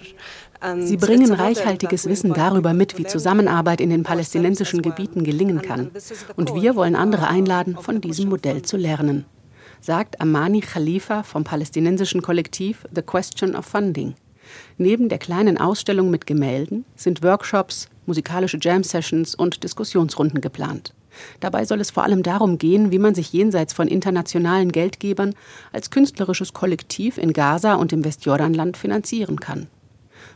Sie 0.80 0.96
bringen 0.96 1.32
reichhaltiges 1.32 2.08
Wissen 2.08 2.32
darüber 2.32 2.72
mit, 2.72 2.96
wie 2.96 3.04
Zusammenarbeit 3.04 3.80
in 3.80 3.90
den 3.90 4.04
palästinensischen 4.04 4.80
Gebieten 4.80 5.22
gelingen 5.22 5.60
kann. 5.60 5.90
Und 6.36 6.54
wir 6.54 6.76
wollen 6.76 6.96
andere 6.96 7.28
einladen, 7.28 7.76
von 7.78 8.00
diesem 8.00 8.30
Modell 8.30 8.62
zu 8.62 8.78
lernen, 8.78 9.26
sagt 9.80 10.20
Amani 10.20 10.60
Khalifa 10.60 11.22
vom 11.24 11.44
palästinensischen 11.44 12.22
Kollektiv 12.22 12.86
The 12.94 13.02
Question 13.02 13.54
of 13.54 13.66
Funding. 13.66 14.14
Neben 14.78 15.08
der 15.08 15.18
kleinen 15.18 15.58
Ausstellung 15.58 16.10
mit 16.10 16.26
Gemälden 16.26 16.84
sind 16.94 17.22
Workshops, 17.22 17.88
musikalische 18.06 18.58
Jam-Sessions 18.60 19.34
und 19.34 19.62
Diskussionsrunden 19.64 20.40
geplant. 20.40 20.94
Dabei 21.40 21.64
soll 21.64 21.80
es 21.80 21.90
vor 21.90 22.04
allem 22.04 22.22
darum 22.22 22.58
gehen, 22.58 22.90
wie 22.90 22.98
man 22.98 23.14
sich 23.14 23.32
jenseits 23.32 23.72
von 23.72 23.88
internationalen 23.88 24.70
Geldgebern 24.72 25.34
als 25.72 25.90
künstlerisches 25.90 26.52
Kollektiv 26.52 27.18
in 27.18 27.32
Gaza 27.32 27.74
und 27.74 27.92
im 27.92 28.04
Westjordanland 28.04 28.76
finanzieren 28.76 29.40
kann. 29.40 29.66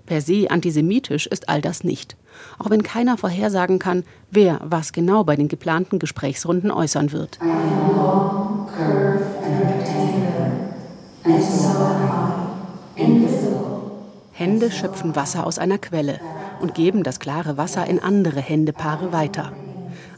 Per 0.06 0.20
se 0.20 0.50
antisemitisch 0.50 1.26
ist 1.26 1.48
all 1.48 1.60
das 1.60 1.84
nicht, 1.84 2.16
auch 2.58 2.70
wenn 2.70 2.82
keiner 2.82 3.18
vorhersagen 3.18 3.78
kann, 3.78 4.04
wer 4.30 4.60
was 4.64 4.92
genau 4.92 5.24
bei 5.24 5.36
den 5.36 5.48
geplanten 5.48 5.98
Gesprächsrunden 5.98 6.70
äußern 6.70 7.12
wird. 7.12 7.38
Hände 14.40 14.70
schöpfen 14.70 15.16
Wasser 15.16 15.46
aus 15.46 15.58
einer 15.58 15.76
Quelle 15.76 16.18
und 16.62 16.74
geben 16.74 17.02
das 17.02 17.20
klare 17.20 17.58
Wasser 17.58 17.86
in 17.86 17.98
andere 18.00 18.40
Händepaare 18.40 19.12
weiter. 19.12 19.52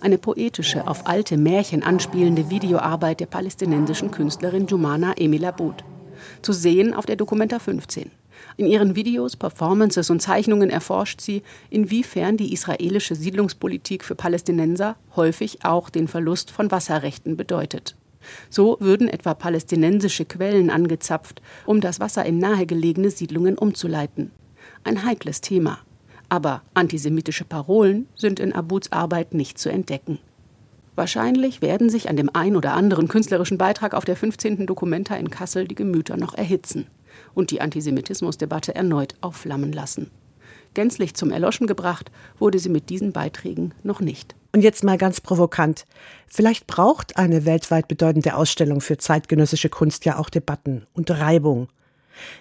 Eine 0.01 0.17
poetische, 0.17 0.87
auf 0.87 1.09
alte 1.09 1.37
Märchen 1.37 1.83
anspielende 1.83 2.49
Videoarbeit 2.49 3.19
der 3.19 3.27
palästinensischen 3.27 4.13
Künstlerin 4.13 4.69
Jumana 4.69 5.15
Emilabud. 5.17 5.83
Zu 6.41 6.53
sehen 6.53 6.95
auf 6.95 7.05
der 7.05 7.17
Dokumenta 7.17 7.59
15. 7.59 8.13
In 8.57 8.67
ihren 8.67 8.95
Videos, 8.95 9.35
Performances 9.35 10.09
und 10.09 10.23
Zeichnungen 10.23 10.71
erforscht 10.71 11.21
sie, 11.21 11.43
inwiefern 11.69 12.37
die 12.37 12.53
israelische 12.53 13.17
Siedlungspolitik 13.17 14.05
für 14.05 14.15
Palästinenser 14.15 14.95
häufig 15.17 15.65
auch 15.65 15.91
den 15.91 16.07
Verlust 16.07 16.53
von 16.53 16.71
Wasserrechten 16.71 17.37
bedeutet. 17.37 17.97
So 18.51 18.77
würden 18.81 19.09
etwa 19.09 19.35
palästinensische 19.35 20.25
Quellen 20.25 20.71
angezapft, 20.71 21.43
um 21.67 21.81
das 21.81 22.01
Wasser 22.01 22.25
in 22.25 22.39
nahegelegene 22.39 23.11
Siedlungen 23.11 23.59
umzuleiten. 23.59 24.31
Ein 24.85 25.05
heikles 25.05 25.41
Thema. 25.41 25.79
Aber 26.29 26.63
antisemitische 26.75 27.45
Parolen 27.45 28.07
sind 28.15 28.41
in 28.41 28.53
Abuds 28.53 28.91
Arbeit 28.91 29.35
nicht 29.35 29.59
zu 29.59 29.71
entdecken. 29.71 30.19
Wahrscheinlich 30.95 31.63
werden 31.63 31.89
sich 31.89 32.09
an 32.09 32.17
dem 32.17 32.31
ein 32.33 32.55
oder 32.55 32.75
anderen 32.75 33.09
künstlerischen 33.09 33.59
Beitrag 33.59 33.95
auf 33.95 34.05
der 34.05 34.17
15. 34.17 34.67
Dokumenta 34.67 35.17
in 35.17 35.31
Kassel 35.31 35.67
die 35.67 35.75
Gemüter 35.75 36.17
noch 36.17 36.35
erhitzen 36.35 36.87
und 37.35 37.51
die 37.51 37.61
Antisemitismusdebatte 37.61 38.75
erneut 38.75 39.15
aufflammen 39.21 39.73
lassen. 39.73 40.11
Gänzlich 40.75 41.15
zum 41.15 41.31
Erloschen 41.31 41.67
gebracht 41.67 42.11
wurde 42.39 42.59
sie 42.59 42.69
mit 42.69 42.91
diesen 42.91 43.13
Beiträgen 43.13 43.75
noch 43.83 44.01
nicht. 44.01 44.35
Und 44.55 44.63
jetzt 44.63 44.85
mal 44.85 44.99
ganz 44.99 45.21
provokant. 45.21 45.87
Vielleicht 46.29 46.67
braucht 46.67 47.17
eine 47.17 47.47
weltweit 47.47 47.89
bedeutende 47.89 48.37
Ausstellung 48.37 48.83
für 48.83 48.99
zeitgenössische 48.99 49.71
Kunst 49.71 50.05
ja 50.05 50.19
auch 50.19 50.29
Debatten 50.29 50.87
und 50.93 51.11
Reibung. 51.11 51.69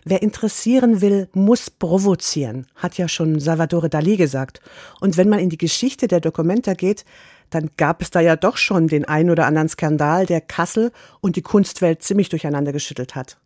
Wer 0.03 0.21
interessieren 0.21 0.99
will, 0.99 1.29
muss 1.33 1.69
provozieren, 1.69 2.67
hat 2.75 2.97
ja 2.97 3.07
schon 3.07 3.39
Salvador 3.39 3.87
Dali 3.87 4.17
gesagt. 4.17 4.59
Und 4.99 5.15
wenn 5.15 5.29
man 5.29 5.39
in 5.39 5.49
die 5.49 5.57
Geschichte 5.57 6.07
der 6.07 6.19
Dokumenta 6.19 6.73
geht, 6.73 7.05
dann 7.49 7.69
gab 7.77 8.01
es 8.01 8.11
da 8.11 8.19
ja 8.19 8.35
doch 8.35 8.57
schon 8.57 8.87
den 8.87 9.05
ein 9.05 9.29
oder 9.29 9.45
anderen 9.45 9.69
Skandal, 9.69 10.25
der 10.25 10.41
Kassel 10.41 10.91
und 11.19 11.35
die 11.35 11.41
Kunstwelt 11.41 12.03
ziemlich 12.03 12.29
durcheinander 12.29 12.71
geschüttelt 12.71 13.15
hat. 13.15 13.37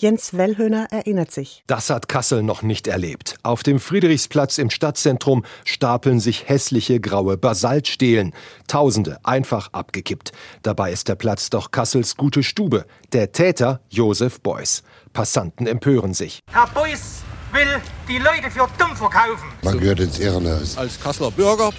Jens 0.00 0.36
Wellhöhner 0.36 0.86
erinnert 0.92 1.32
sich. 1.32 1.64
Das 1.66 1.90
hat 1.90 2.08
Kassel 2.08 2.44
noch 2.44 2.62
nicht 2.62 2.86
erlebt. 2.86 3.34
Auf 3.42 3.64
dem 3.64 3.80
Friedrichsplatz 3.80 4.58
im 4.58 4.70
Stadtzentrum 4.70 5.44
stapeln 5.64 6.20
sich 6.20 6.48
hässliche 6.48 7.00
graue 7.00 7.36
Basaltstelen. 7.36 8.32
Tausende 8.68 9.18
einfach 9.24 9.72
abgekippt. 9.72 10.30
Dabei 10.62 10.92
ist 10.92 11.08
der 11.08 11.16
Platz 11.16 11.50
doch 11.50 11.72
Kassels 11.72 12.16
gute 12.16 12.44
Stube. 12.44 12.86
Der 13.12 13.32
Täter 13.32 13.80
Josef 13.88 14.40
Beuys. 14.40 14.84
Passanten 15.12 15.66
empören 15.66 16.14
sich. 16.14 16.38
Herr 16.52 16.68
Beuys 16.68 17.22
will 17.52 17.80
die 18.06 18.18
Leute 18.18 18.52
für 18.52 18.68
dumm 18.78 18.96
verkaufen. 18.96 19.48
Man 19.62 19.80
gehört 19.80 19.98
ins 19.98 20.20
Irrenhaus. 20.20 20.78
Als 20.78 21.00
Kasseler 21.00 21.32
Bürger 21.32 21.72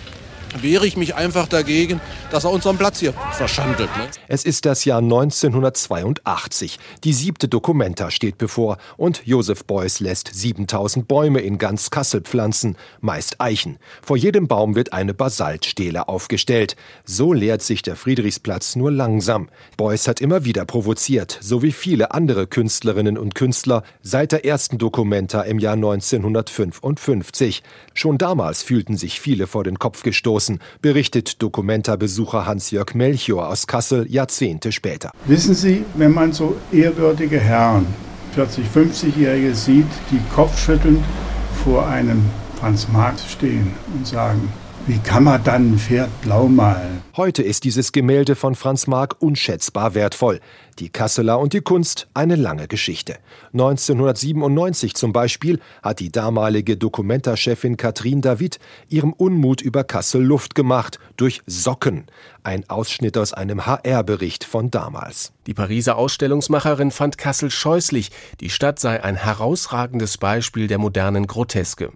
wehre 0.62 0.86
ich 0.86 0.98
mich 0.98 1.16
einfach 1.16 1.48
dagegen, 1.48 2.02
dass 2.32 2.44
er 2.44 2.52
unseren 2.52 2.78
Platz 2.78 3.00
hier 3.00 3.14
verschandelt. 3.32 3.90
Ne? 3.98 4.08
Es 4.28 4.44
ist 4.44 4.66
das 4.66 4.86
Jahr 4.86 5.00
1982. 5.00 6.80
Die 7.04 7.14
siebte 7.14 7.48
Dokumenta 7.48 8.12
steht 8.12 8.38
bevor 8.38 8.78
und 8.98 9.26
Josef 9.26 9.66
Beuys 9.66 10.00
lässt 10.00 10.30
7000 10.34 11.08
Bäume 11.08 11.40
in 11.40 11.58
ganz 11.58 11.90
Kassel 11.90 12.22
pflanzen, 12.22 12.76
meist 13.02 13.40
Eichen. 13.40 13.78
Vor 14.02 14.18
jedem 14.18 14.48
Baum 14.48 14.76
wird 14.76 14.94
eine 14.94 15.14
Basaltstele 15.14 16.08
aufgestellt. 16.08 16.76
So 17.06 17.34
leert 17.34 17.62
sich 17.62 17.82
der 17.82 17.96
Friedrichsplatz 17.96 18.76
nur 18.76 18.92
langsam. 18.92 19.50
Beuys 19.78 20.08
hat 20.08 20.22
immer 20.22 20.46
wieder 20.46 20.66
provoziert, 20.66 21.38
so 21.42 21.62
wie 21.64 21.72
viele 21.72 22.12
andere 22.12 22.48
Künstlerinnen 22.48 23.18
und 23.18 23.36
Künstler 23.36 23.84
seit 24.02 24.32
der 24.32 24.46
ersten 24.46 24.78
Dokumenta 24.78 25.42
im 25.42 25.60
Jahr 25.60 25.74
1955. 25.74 27.64
Schon 27.94 28.18
damals 28.18 28.64
fühlten 28.64 28.98
sich 28.98 29.20
viele 29.20 29.48
vor 29.48 29.64
den 29.64 29.80
Kopf 29.80 30.04
gestoßen 30.04 30.39
gestoßen, 30.40 30.60
berichtet 30.82 31.42
Dokumenta-Besucher 31.42 32.46
Hans-Jörg 32.46 32.96
Melchior 32.96 33.50
aus 33.50 33.68
Kassel 33.68 34.10
Jahrzehnte 34.10 34.72
später. 34.72 35.12
Wissen 35.26 35.54
Sie, 35.54 35.84
wenn 35.96 36.14
man 36.14 36.32
so 36.32 36.56
ehrwürdige 36.72 37.40
Herren, 37.40 37.86
40-, 38.36 38.62
50-Jährige 38.74 39.54
sieht, 39.54 39.88
die 40.12 40.20
kopfschüttelnd 40.34 41.04
vor 41.64 41.88
einem 41.88 42.24
Franz 42.60 42.88
Marx 42.88 43.30
stehen 43.30 43.74
und 43.94 44.08
sagen, 44.08 44.52
wie 44.90 44.98
kann 44.98 45.24
man 45.24 45.44
dann 45.44 45.74
ein 45.74 45.78
Pferd 45.78 46.10
blau 46.22 46.48
malen? 46.48 47.04
Heute 47.16 47.44
ist 47.44 47.64
dieses 47.64 47.92
Gemälde 47.92 48.36
von 48.36 48.56
Franz 48.56 48.88
Marc 48.88 49.22
unschätzbar 49.22 49.94
wertvoll. 49.94 50.40
Die 50.80 50.90
Kasseler 50.90 51.38
und 51.38 51.54
die 51.54 51.62
Kunst 51.62 52.08
eine 52.16 52.36
lange 52.36 52.68
Geschichte. 52.68 53.18
1997 53.54 54.96
zum 54.96 55.14
Beispiel 55.14 55.60
hat 55.84 56.00
die 56.00 56.12
damalige 56.12 56.76
Dokumenta-Chefin 56.76 57.78
Katrin 57.78 58.22
David 58.22 58.58
ihrem 58.88 59.14
Unmut 59.14 59.62
über 59.62 59.84
Kassel 59.84 60.24
Luft 60.24 60.56
gemacht 60.56 60.98
durch 61.18 61.44
Socken. 61.46 62.08
Ein 62.42 62.68
Ausschnitt 62.68 63.16
aus 63.16 63.32
einem 63.32 63.68
HR-Bericht 63.68 64.44
von 64.44 64.72
damals. 64.72 65.34
Die 65.46 65.54
Pariser 65.54 65.98
Ausstellungsmacherin 65.98 66.90
fand 66.90 67.20
Kassel 67.20 67.52
scheußlich. 67.52 68.10
Die 68.40 68.50
Stadt 68.50 68.80
sei 68.80 69.04
ein 69.04 69.18
herausragendes 69.18 70.18
Beispiel 70.18 70.66
der 70.66 70.80
modernen 70.80 71.28
Groteske. 71.28 71.92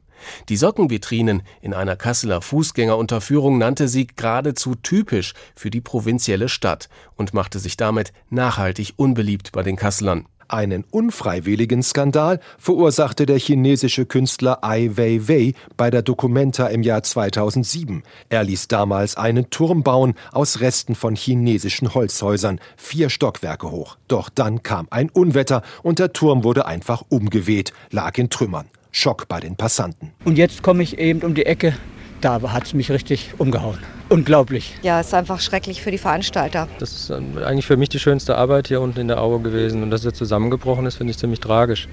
Die 0.50 0.58
Sockenvitrinen 0.58 1.44
in 1.62 1.74
einer 1.74 1.96
Kasseler 1.96 2.42
Fußgängerunterführung 2.42 3.58
nannte 3.58 3.88
sie 3.88 4.08
geradezu 4.08 4.76
typisch 4.76 5.34
für 5.56 5.70
die 5.70 5.82
provinzielle 5.82 6.50
Stadt 6.50 6.90
und 7.16 7.34
machte 7.34 7.60
sich 7.60 7.78
damit 7.78 8.14
nachhaltig 8.30 8.94
unbeliebt 8.98 9.52
bei 9.52 9.64
den 9.64 9.76
Kasselern. 9.76 10.28
Einen 10.54 10.84
unfreiwilligen 10.84 11.82
Skandal 11.82 12.40
verursachte 12.58 13.26
der 13.26 13.40
chinesische 13.40 14.06
Künstler 14.06 14.64
Ai 14.64 14.92
Weiwei 14.94 15.54
bei 15.78 15.90
der 15.90 16.02
Documenta 16.02 16.68
im 16.68 16.84
Jahr 16.84 17.02
2007. 17.02 18.04
Er 18.30 18.44
ließ 18.44 18.68
damals 18.68 19.18
einen 19.18 19.50
Turm 19.50 19.84
bauen 19.84 20.14
aus 20.32 20.60
Resten 20.60 20.96
von 20.96 21.16
chinesischen 21.16 21.94
Holzhäusern, 21.94 22.60
vier 22.78 23.10
Stockwerke 23.10 23.72
hoch. 23.72 23.98
Doch 24.08 24.30
dann 24.30 24.64
kam 24.64 24.88
ein 24.92 25.10
Unwetter 25.10 25.64
und 25.82 26.00
der 26.00 26.14
Turm 26.14 26.44
wurde 26.44 26.66
einfach 26.66 27.04
umgeweht, 27.10 27.74
lag 27.90 28.18
in 28.18 28.30
Trümmern. 28.30 28.68
Schock 28.94 29.28
bei 29.28 29.40
den 29.40 29.58
Passanten. 29.58 30.12
Und 30.24 30.38
jetzt 30.38 30.64
komme 30.64 30.84
ich 30.84 30.98
eben 30.98 31.22
um 31.24 31.34
die 31.34 31.46
Ecke, 31.46 31.76
da 32.22 32.42
hat 32.54 32.64
es 32.64 32.74
mich 32.74 32.90
richtig 32.90 33.34
umgehauen. 33.38 33.80
Unglaublich. 34.08 34.76
Ja, 34.82 35.00
es 35.00 35.08
ist 35.08 35.14
einfach 35.14 35.42
schrecklich 35.42 35.82
für 35.82 35.92
die 35.92 35.98
Veranstalter. 35.98 36.70
Das 36.80 36.94
ist 36.94 37.12
eigentlich 37.12 37.66
für 37.66 37.76
mich 37.76 37.90
die 37.90 38.00
schönste 38.00 38.38
Arbeit 38.38 38.68
hier 38.68 38.80
unten 38.80 39.00
in 39.00 39.08
der 39.08 39.20
Aue 39.20 39.42
gewesen. 39.42 39.84
Und 39.84 39.92
dass 39.92 40.06
es 40.06 40.14
zusammengebrochen 40.14 40.86
ist, 40.86 40.96
finde 40.96 41.12
ich 41.12 41.18
ziemlich 41.18 41.40
tragisch. 41.40 41.90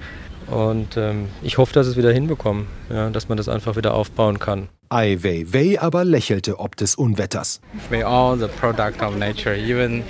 Und 0.47 0.95
ähm, 0.95 1.27
ich 1.41 1.57
hoffe, 1.57 1.73
dass 1.73 1.87
es 1.87 1.97
wieder 1.97 2.11
hinbekommen, 2.11 2.67
ja, 2.89 3.09
dass 3.09 3.27
man 3.27 3.37
das 3.37 3.49
einfach 3.49 3.75
wieder 3.75 3.93
aufbauen 3.93 4.39
kann. 4.39 4.69
Ai 4.89 5.17
Weiwei 5.21 5.81
aber 5.81 6.05
lächelte 6.05 6.59
ob 6.59 6.75
des 6.75 6.95
Unwetters. 6.95 7.61
We 7.89 8.05
all 8.05 8.37
the 8.37 8.47
product 8.47 9.01
of 9.01 9.17
nature, 9.17 9.55
even 9.57 10.03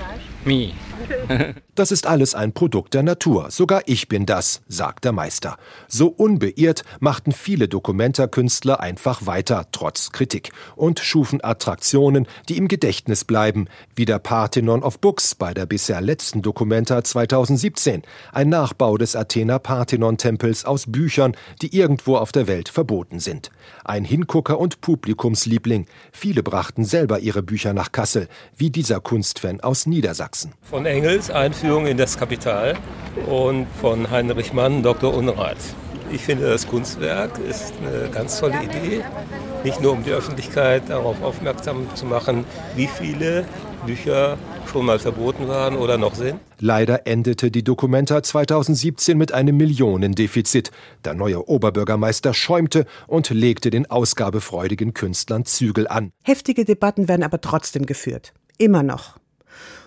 me. 0.44 0.72
Das 1.76 1.92
ist 1.92 2.06
alles 2.06 2.36
ein 2.36 2.52
Produkt 2.52 2.94
der 2.94 3.02
Natur. 3.02 3.50
Sogar 3.50 3.82
ich 3.86 4.08
bin 4.10 4.26
das, 4.26 4.62
sagt 4.68 5.06
der 5.06 5.14
Meister. 5.14 5.58
So 5.88 6.08
unbeirrt 6.08 6.84
machten 7.00 7.32
viele 7.32 7.68
Dokumentarkünstler 7.68 8.82
einfach 8.82 9.26
weiter, 9.26 9.66
trotz 9.72 10.12
Kritik, 10.12 10.52
und 10.76 11.00
schufen 11.00 11.44
Attraktionen, 11.44 12.28
die 12.50 12.58
im 12.58 12.68
Gedächtnis 12.68 13.24
bleiben, 13.24 13.68
wie 13.96 14.06
der 14.06 14.20
Parthenon 14.20 14.84
of 14.84 15.00
Books 15.00 15.34
bei 15.34 15.54
der 15.54 15.66
bisher 15.66 16.02
letzten 16.02 16.42
Dokumenta 16.42 17.04
2017, 17.04 18.04
ein 18.34 18.50
Nachbau 18.50 18.98
des 18.98 19.16
Athener 19.16 19.60
Parthenon-Tempels 19.60 20.66
aus 20.66 20.92
Büchern, 20.92 21.36
die 21.62 21.76
irgendwo 21.76 22.18
auf 22.18 22.32
der 22.32 22.48
Welt 22.48 22.70
verboten 22.70 23.20
sind. 23.20 23.50
Ein 23.86 24.04
Hingucker 24.04 24.60
und 24.60 24.82
Publikumsliebling. 24.82 25.88
Viele 26.12 26.44
brachten 26.44 26.86
selber 26.86 27.20
ihre 27.20 27.42
Bücher 27.42 27.74
nach 27.74 27.92
Kassel, 27.92 28.28
wie 28.56 28.70
dieser 28.70 29.00
Kunstfan 29.00 29.62
aus 29.62 29.86
Niedersachsen. 29.86 30.54
Von 30.62 30.86
Engels 30.92 31.32
Einführung 31.32 31.88
in 31.88 31.96
das 31.96 32.18
Kapital 32.18 32.76
und 33.26 33.66
von 33.80 34.12
Heinrich 34.12 34.52
Mann 34.52 34.84
Dr. 34.84 35.14
Unrat. 35.14 35.56
Ich 36.12 36.20
finde, 36.20 36.50
das 36.50 36.68
Kunstwerk 36.68 37.32
ist 37.50 37.74
eine 37.82 38.10
ganz 38.10 38.42
tolle 38.42 38.62
Idee. 38.62 39.02
Nicht 39.64 39.80
nur 39.80 39.94
um 39.94 40.04
die 40.04 40.12
Öffentlichkeit 40.12 40.90
darauf 40.90 41.24
aufmerksam 41.24 41.88
zu 41.96 42.06
machen, 42.06 42.44
wie 42.76 42.88
viele 42.88 43.46
Bücher 43.86 44.38
schon 44.70 44.86
mal 44.86 45.00
verboten 45.00 45.48
waren 45.48 45.78
oder 45.78 45.98
noch 45.98 46.14
sind. 46.14 46.42
Leider 46.60 47.08
endete 47.08 47.52
die 47.52 47.64
Dokumenta 47.64 48.22
2017 48.22 49.18
mit 49.18 49.32
einem 49.32 49.56
Millionendefizit. 49.56 50.72
Der 51.06 51.14
neue 51.14 51.48
Oberbürgermeister 51.48 52.34
schäumte 52.34 52.86
und 53.08 53.30
legte 53.30 53.70
den 53.70 53.90
ausgabefreudigen 53.90 54.94
Künstlern 54.94 55.46
Zügel 55.46 55.88
an. 55.88 56.12
Heftige 56.24 56.66
Debatten 56.66 57.08
werden 57.08 57.24
aber 57.24 57.40
trotzdem 57.40 57.86
geführt. 57.86 58.34
Immer 58.58 58.84
noch 58.84 59.22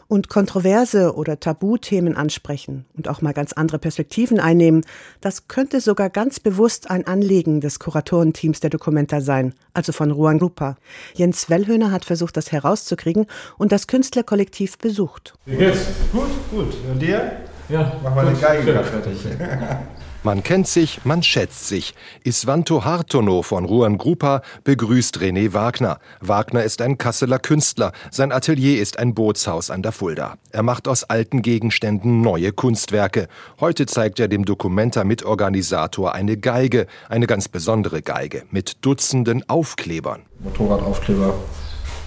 und 0.09 0.29
kontroverse 0.29 1.15
oder 1.15 1.41
Tabuthemen 1.41 2.17
ansprechen 2.17 2.85
und 2.97 3.09
auch 3.09 3.23
mal 3.23 3.33
ganz 3.33 3.53
andere 3.53 3.79
Perspektiven 3.79 4.41
einnehmen, 4.41 4.85
das 5.21 5.49
könnte 5.49 5.81
sogar 5.81 6.11
ganz 6.11 6.41
bewusst 6.41 6.91
ein 6.91 7.07
Anliegen 7.07 7.61
des 7.61 7.79
Kuratorenteams 7.79 8.61
der 8.61 8.71
Dokumenta 8.71 9.21
sein, 9.21 9.55
also 9.73 9.93
von 9.93 10.11
Ruan 10.11 10.39
Grupa. 10.39 10.77
Jens 11.15 11.51
Wellhöhner 11.51 11.91
hat 11.91 12.05
versucht, 12.05 12.37
das 12.37 12.53
herauszukriegen 12.53 13.27
und 13.59 13.73
das 13.73 13.87
Künstlerkollektiv 13.87 14.79
besucht. 14.79 15.35
Wie 15.47 15.57
geht's? 15.57 15.87
Gut, 16.13 16.31
gut. 16.51 16.75
Und 16.91 17.01
dir? 17.01 17.33
Ja. 17.69 17.99
Mach 18.03 18.15
mal 18.15 18.27
den 18.27 18.41
Geigen 18.41 18.65
fertig. 18.85 19.19
Man 20.25 20.43
kennt 20.43 20.67
sich, 20.67 21.05
man 21.05 21.23
schätzt 21.23 21.69
sich. 21.69 21.95
Isvanto 22.25 22.83
Hartono 22.83 23.43
von 23.43 23.67
Ruan 23.67 23.99
Grupa 23.99 24.41
begrüßt 24.65 25.19
René 25.19 25.53
Wagner. 25.53 25.99
Wagner 26.23 26.65
ist 26.65 26.81
ein 26.81 26.97
Kasseler 26.97 27.39
Künstler. 27.39 27.93
Sein 28.11 28.33
Atelier 28.33 28.81
ist 28.81 28.99
ein 28.99 29.13
Bootshaus 29.13 29.69
an 29.69 29.83
der 29.83 29.93
Fulda. 29.93 30.39
Er 30.51 30.63
macht 30.63 30.89
aus 30.89 31.05
alten 31.05 31.43
Gegenständen 31.43 32.23
neue 32.23 32.53
Kunstwerke. 32.53 33.29
Heute 33.61 33.85
zeigt 33.85 34.19
er 34.19 34.29
dem 34.29 34.47
Dokumenta-Mitorganisator 34.47 36.15
eine 36.15 36.39
Geige, 36.39 36.87
eine 37.11 37.27
ganz 37.27 37.49
besondere 37.49 38.01
Geige, 38.01 38.45
mit 38.51 38.79
Dutzenden 38.81 39.47
Aufklebern. 39.51 40.23
Motorradaufkleber, 40.39 41.35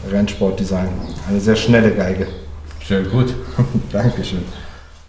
Rennsportdesign. 0.10 0.90
Eine 1.30 1.40
sehr 1.40 1.56
schnelle 1.56 1.94
Geige. 1.94 2.26
Sehr 2.84 3.04
gut. 3.04 3.36
Dankeschön. 3.92 4.44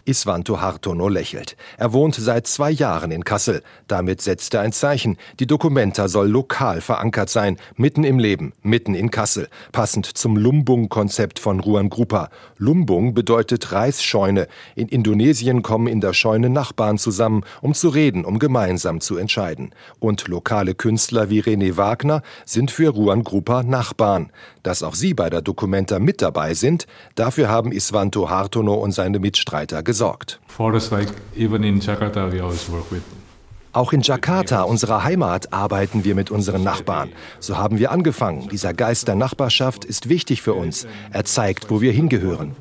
Isvanto 0.09 0.59
Hartono 0.62 1.11
lächelt. 1.11 1.55
Er 1.77 1.92
wohnt 1.92 2.14
seit 2.14 2.47
zwei 2.47 2.71
Jahren 2.71 3.11
in 3.11 3.25
Kassel. 3.25 3.62
Damit 3.88 4.23
setzt 4.23 4.55
er 4.55 4.62
ein 4.62 4.73
Zeichen. 4.73 5.18
Die 5.38 5.47
Documenta 5.47 6.09
soll 6.09 6.29
lokal 6.29 6.81
verankert 6.81 7.29
sein, 7.29 7.59
mitten 7.77 8.05
im 8.05 8.18
Leben, 8.18 8.55
mitten 8.62 8.94
in 8.94 9.11
Kassel, 9.11 9.49
passend 9.71 10.07
zum 10.07 10.38
Lumbung-Konzept 10.38 11.38
von 11.38 11.61
Ruan 11.61 11.90
Grupa. 11.90 12.31
Lumbung 12.57 13.12
bedeutet 13.12 13.71
Reisscheune. 13.71 14.49
In 14.75 14.88
Indonesien 14.88 15.61
kommen 15.62 15.88
in 15.88 16.01
der 16.01 16.14
Scheune 16.14 16.49
Nachbarn 16.49 16.97
zusammen, 16.97 17.44
um 17.61 17.75
zu 17.75 17.90
reden, 17.90 18.25
um 18.25 18.38
gemeinsam 18.38 19.03
zu 19.03 19.18
entscheiden. 19.18 19.75
Und 19.99 20.27
lokale 20.27 20.75
Künstler 20.75 21.29
wie 21.29 21.42
René 21.42 21.77
Wagner 21.77 22.23
sind 22.47 22.71
für 22.71 22.88
Ruan 22.88 23.25
Grupa 23.25 23.62
Nachbarn. 23.62 24.33
Dass 24.62 24.83
auch 24.83 24.94
sie 24.94 25.12
bei 25.12 25.29
der 25.29 25.42
Documenta 25.42 25.99
mit 25.99 26.23
dabei 26.23 26.55
sind, 26.55 26.87
dafür 27.14 27.51
haben 27.51 27.73
Isvanto 27.73 28.31
Hartono 28.31 28.75
und 28.75 28.92
seine 28.92 29.18
Mitstreiter 29.18 29.83
gesagt 29.83 29.98
gesorgt. 29.99 30.39
Auch 33.73 33.93
in 33.93 34.01
Jakarta, 34.01 34.63
unserer 34.63 35.05
Heimat, 35.05 35.53
arbeiten 35.53 36.05
wir 36.05 36.15
mit 36.15 36.31
unseren 36.31 36.63
Nachbarn. 36.63 37.11
So 37.41 37.59
haben 37.59 37.79
wir 37.79 37.91
angefangen. 37.91 38.49
Dieser 38.49 38.75
Geist 38.75 39.09
der 39.09 39.17
Nachbarschaft 39.17 39.85
ist 39.85 40.09
wichtig 40.09 40.41
für 40.41 40.55
uns. 40.55 40.87
Er 41.13 41.25
zeigt, 41.25 41.71
wo 41.71 41.81
wir 41.81 41.93
hingehören. 41.93 42.55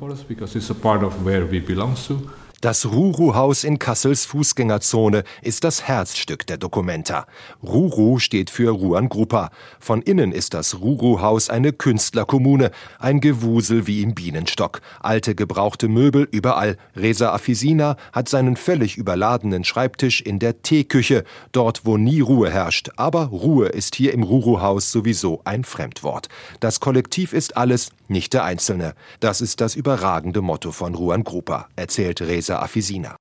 Das 2.60 2.86
Ruru-Haus 2.86 3.62
in 3.62 3.78
Kassels 3.78 4.24
Fußgängerzone 4.24 5.22
ist 5.42 5.62
das 5.62 5.86
Herzstück 5.86 6.44
der 6.44 6.56
Dokumenta. 6.56 7.24
Ruru 7.62 8.18
steht 8.18 8.50
für 8.50 8.70
Ruan 8.70 9.08
Grupa. 9.08 9.50
Von 9.78 10.02
innen 10.02 10.32
ist 10.32 10.54
das 10.54 10.80
Ruru-Haus 10.80 11.50
eine 11.50 11.72
Künstlerkommune, 11.72 12.72
ein 12.98 13.20
Gewusel 13.20 13.86
wie 13.86 14.02
im 14.02 14.16
Bienenstock. 14.16 14.80
Alte 14.98 15.36
gebrauchte 15.36 15.86
Möbel 15.86 16.26
überall. 16.32 16.78
Reza 16.96 17.32
Afisina 17.32 17.96
hat 18.12 18.28
seinen 18.28 18.56
völlig 18.56 18.96
überladenen 18.96 19.62
Schreibtisch 19.62 20.20
in 20.20 20.40
der 20.40 20.60
Teeküche, 20.60 21.22
dort 21.52 21.86
wo 21.86 21.96
nie 21.96 22.22
Ruhe 22.22 22.50
herrscht. 22.50 22.90
Aber 22.96 23.26
Ruhe 23.26 23.68
ist 23.68 23.94
hier 23.94 24.12
im 24.12 24.24
Ruru-Haus 24.24 24.90
sowieso 24.90 25.42
ein 25.44 25.62
Fremdwort. 25.62 26.28
Das 26.58 26.80
Kollektiv 26.80 27.34
ist 27.34 27.56
alles, 27.56 27.90
nicht 28.08 28.32
der 28.32 28.42
Einzelne. 28.42 28.94
Das 29.20 29.40
ist 29.40 29.60
das 29.60 29.76
überragende 29.76 30.40
Motto 30.40 30.72
von 30.72 30.96
Ruan 30.96 31.22
Grupa, 31.22 31.68
erzählt 31.76 32.20
Reza 32.20 32.47
Afisina. 32.56 33.16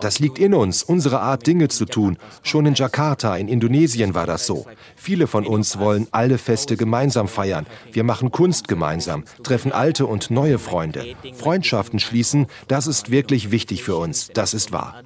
Das 0.00 0.18
liegt 0.18 0.38
in 0.38 0.54
uns, 0.54 0.82
unsere 0.82 1.20
Art 1.20 1.46
Dinge 1.46 1.68
zu 1.68 1.84
tun. 1.84 2.18
Schon 2.42 2.66
in 2.66 2.74
Jakarta, 2.74 3.36
in 3.36 3.48
Indonesien 3.48 4.14
war 4.14 4.26
das 4.26 4.46
so. 4.46 4.66
Viele 4.96 5.26
von 5.26 5.46
uns 5.46 5.78
wollen 5.78 6.06
alle 6.10 6.38
Feste 6.38 6.76
gemeinsam 6.76 7.28
feiern. 7.28 7.66
Wir 7.92 8.04
machen 8.04 8.30
Kunst 8.30 8.68
gemeinsam, 8.68 9.24
treffen 9.42 9.72
alte 9.72 10.06
und 10.06 10.30
neue 10.30 10.58
Freunde. 10.58 11.04
Freundschaften 11.34 11.98
schließen, 11.98 12.46
das 12.68 12.86
ist 12.86 13.10
wirklich 13.10 13.50
wichtig 13.50 13.82
für 13.82 13.96
uns. 13.96 14.30
Das 14.34 14.54
ist 14.54 14.72
wahr. 14.72 15.02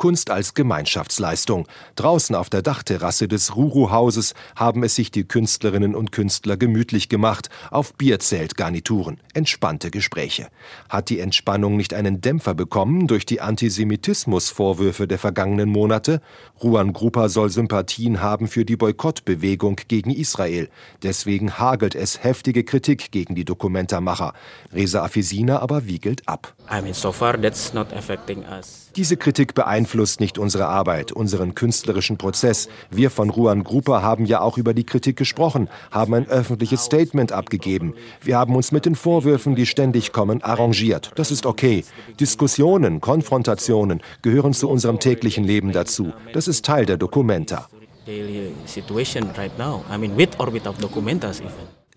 Kunst 0.00 0.30
als 0.30 0.54
Gemeinschaftsleistung. 0.54 1.68
Draußen 1.94 2.34
auf 2.34 2.48
der 2.48 2.62
Dachterrasse 2.62 3.28
des 3.28 3.54
Ruru-Hauses 3.54 4.32
haben 4.56 4.82
es 4.82 4.94
sich 4.94 5.10
die 5.10 5.24
Künstlerinnen 5.24 5.94
und 5.94 6.10
Künstler 6.10 6.56
gemütlich 6.56 7.10
gemacht, 7.10 7.50
auf 7.70 7.92
Bierzeltgarnituren. 7.92 9.20
Entspannte 9.34 9.90
Gespräche. 9.90 10.48
Hat 10.88 11.10
die 11.10 11.20
Entspannung 11.20 11.76
nicht 11.76 11.92
einen 11.92 12.22
Dämpfer 12.22 12.54
bekommen 12.54 13.08
durch 13.08 13.26
die 13.26 13.42
Antisemitismusvorwürfe 13.42 15.06
der 15.06 15.18
vergangenen 15.18 15.68
Monate? 15.68 16.22
Ruan 16.62 16.94
Grupa 16.94 17.28
soll 17.28 17.50
Sympathien 17.50 18.22
haben 18.22 18.48
für 18.48 18.64
die 18.64 18.76
Boykottbewegung 18.76 19.76
gegen 19.86 20.12
Israel. 20.12 20.70
Deswegen 21.02 21.58
hagelt 21.58 21.94
es 21.94 22.24
heftige 22.24 22.64
Kritik 22.64 23.10
gegen 23.10 23.34
die 23.34 23.44
Dokumentarmacher. 23.44 24.32
Reza 24.72 25.04
Afisina 25.04 25.58
aber 25.58 25.84
wiegelt 25.84 26.26
ab. 26.26 26.54
I 26.72 26.80
mean, 26.80 26.94
so 26.94 27.12
far 27.12 27.38
that's 27.38 27.74
not 27.74 27.92
affecting 27.92 28.44
us. 28.44 28.89
Diese 28.96 29.16
Kritik 29.16 29.54
beeinflusst 29.54 30.20
nicht 30.20 30.38
unsere 30.38 30.66
Arbeit, 30.66 31.12
unseren 31.12 31.54
künstlerischen 31.54 32.18
Prozess. 32.18 32.68
Wir 32.90 33.10
von 33.10 33.30
Ruan 33.30 33.62
Grupa 33.62 34.02
haben 34.02 34.26
ja 34.26 34.40
auch 34.40 34.58
über 34.58 34.74
die 34.74 34.84
Kritik 34.84 35.16
gesprochen, 35.16 35.68
haben 35.90 36.14
ein 36.14 36.28
öffentliches 36.28 36.84
Statement 36.84 37.32
abgegeben. 37.32 37.94
Wir 38.20 38.38
haben 38.38 38.56
uns 38.56 38.72
mit 38.72 38.86
den 38.86 38.96
Vorwürfen, 38.96 39.54
die 39.54 39.66
ständig 39.66 40.12
kommen, 40.12 40.42
arrangiert. 40.42 41.12
Das 41.14 41.30
ist 41.30 41.46
okay. 41.46 41.84
Diskussionen, 42.18 43.00
Konfrontationen 43.00 44.02
gehören 44.22 44.54
zu 44.54 44.68
unserem 44.68 44.98
täglichen 44.98 45.44
Leben 45.44 45.72
dazu. 45.72 46.12
Das 46.32 46.48
ist 46.48 46.64
Teil 46.64 46.86
der 46.86 46.96
Documenta. 46.96 47.68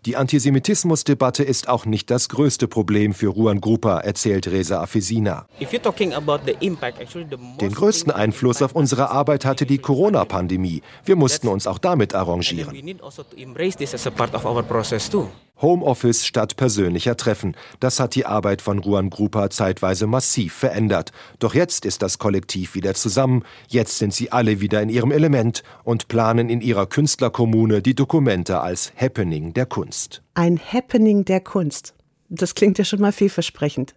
Die 0.06 0.18
Antisemitismusdebatte 0.18 1.44
ist 1.44 1.70
auch 1.70 1.86
nicht 1.86 2.12
das 2.12 2.28
größte 2.28 2.68
Problem 2.68 3.14
für 3.14 3.28
Ruan 3.28 3.62
Grupa, 3.62 4.00
erzählt 4.00 4.48
Reza 4.48 4.82
Afesina. 4.82 5.46
Den 7.62 7.72
größten 7.74 8.12
Einfluss 8.12 8.62
auf 8.62 8.76
unsere 8.76 9.12
Arbeit 9.12 9.46
hatte 9.46 9.66
die 9.66 9.78
Corona-Pandemie. 9.78 10.82
Wir 11.06 11.16
mussten 11.16 11.48
uns 11.48 11.68
auch 11.68 11.78
damit 11.78 12.16
arrangieren. 12.16 12.76
Homeoffice 15.62 16.26
statt 16.26 16.56
persönlicher 16.58 17.18
Treffen. 17.18 17.56
Das 17.80 18.00
hat 18.00 18.16
die 18.16 18.26
Arbeit 18.26 18.62
von 18.62 18.80
Ruan 18.80 19.10
Grupa 19.10 19.50
zeitweise 19.50 20.08
massiv 20.08 20.54
verändert. 20.54 21.12
Doch 21.40 21.56
jetzt 21.56 21.86
ist 21.86 22.02
das 22.02 22.18
Kollektiv 22.20 22.76
wieder 22.76 22.94
zusammen. 22.94 23.44
Jetzt 23.68 23.98
sind 23.98 24.14
sie 24.14 24.32
alle 24.32 24.60
wieder 24.60 24.82
in 24.82 24.90
ihrem 24.90 25.12
Element 25.12 25.64
und 25.84 26.08
planen 26.08 26.50
in 26.50 26.62
ihrer 26.62 26.86
Künstlerkommune 26.86 27.82
die 27.82 27.96
Dokumente 27.96 28.60
als 28.60 28.92
Happening 28.96 29.54
der 29.54 29.66
Kunst. 29.66 30.22
Ein 30.34 30.60
Happening 30.60 31.26
der 31.26 31.40
Kunst. 31.40 31.94
Das 32.30 32.56
klingt 32.56 32.78
ja 32.78 32.86
schon 32.86 33.00
mal 33.00 33.12
vielversprechend. 33.12 33.94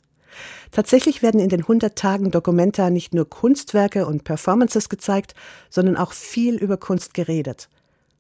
Tatsächlich 0.71 1.23
werden 1.23 1.41
in 1.41 1.49
den 1.49 1.61
100 1.61 1.97
Tagen 1.97 2.31
Documenta 2.31 2.91
nicht 2.91 3.15
nur 3.15 3.29
Kunstwerke 3.29 4.07
und 4.07 4.25
Performances 4.25 4.89
gezeigt, 4.89 5.35
sondern 5.71 5.97
auch 5.97 6.13
viel 6.13 6.57
über 6.57 6.77
Kunst 6.77 7.15
geredet. 7.15 7.69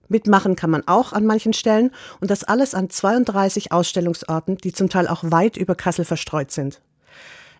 Mitmachen 0.08 0.56
kann 0.56 0.70
man 0.70 0.82
auch 0.86 1.12
an 1.12 1.26
manchen 1.26 1.52
Stellen 1.52 1.90
und 2.20 2.30
das 2.30 2.44
alles 2.44 2.74
an 2.74 2.90
32 2.90 3.72
Ausstellungsorten, 3.72 4.58
die 4.58 4.72
zum 4.72 4.88
Teil 4.88 5.08
auch 5.08 5.22
weit 5.24 5.56
über 5.56 5.74
Kassel 5.74 6.04
verstreut 6.04 6.50
sind. 6.50 6.80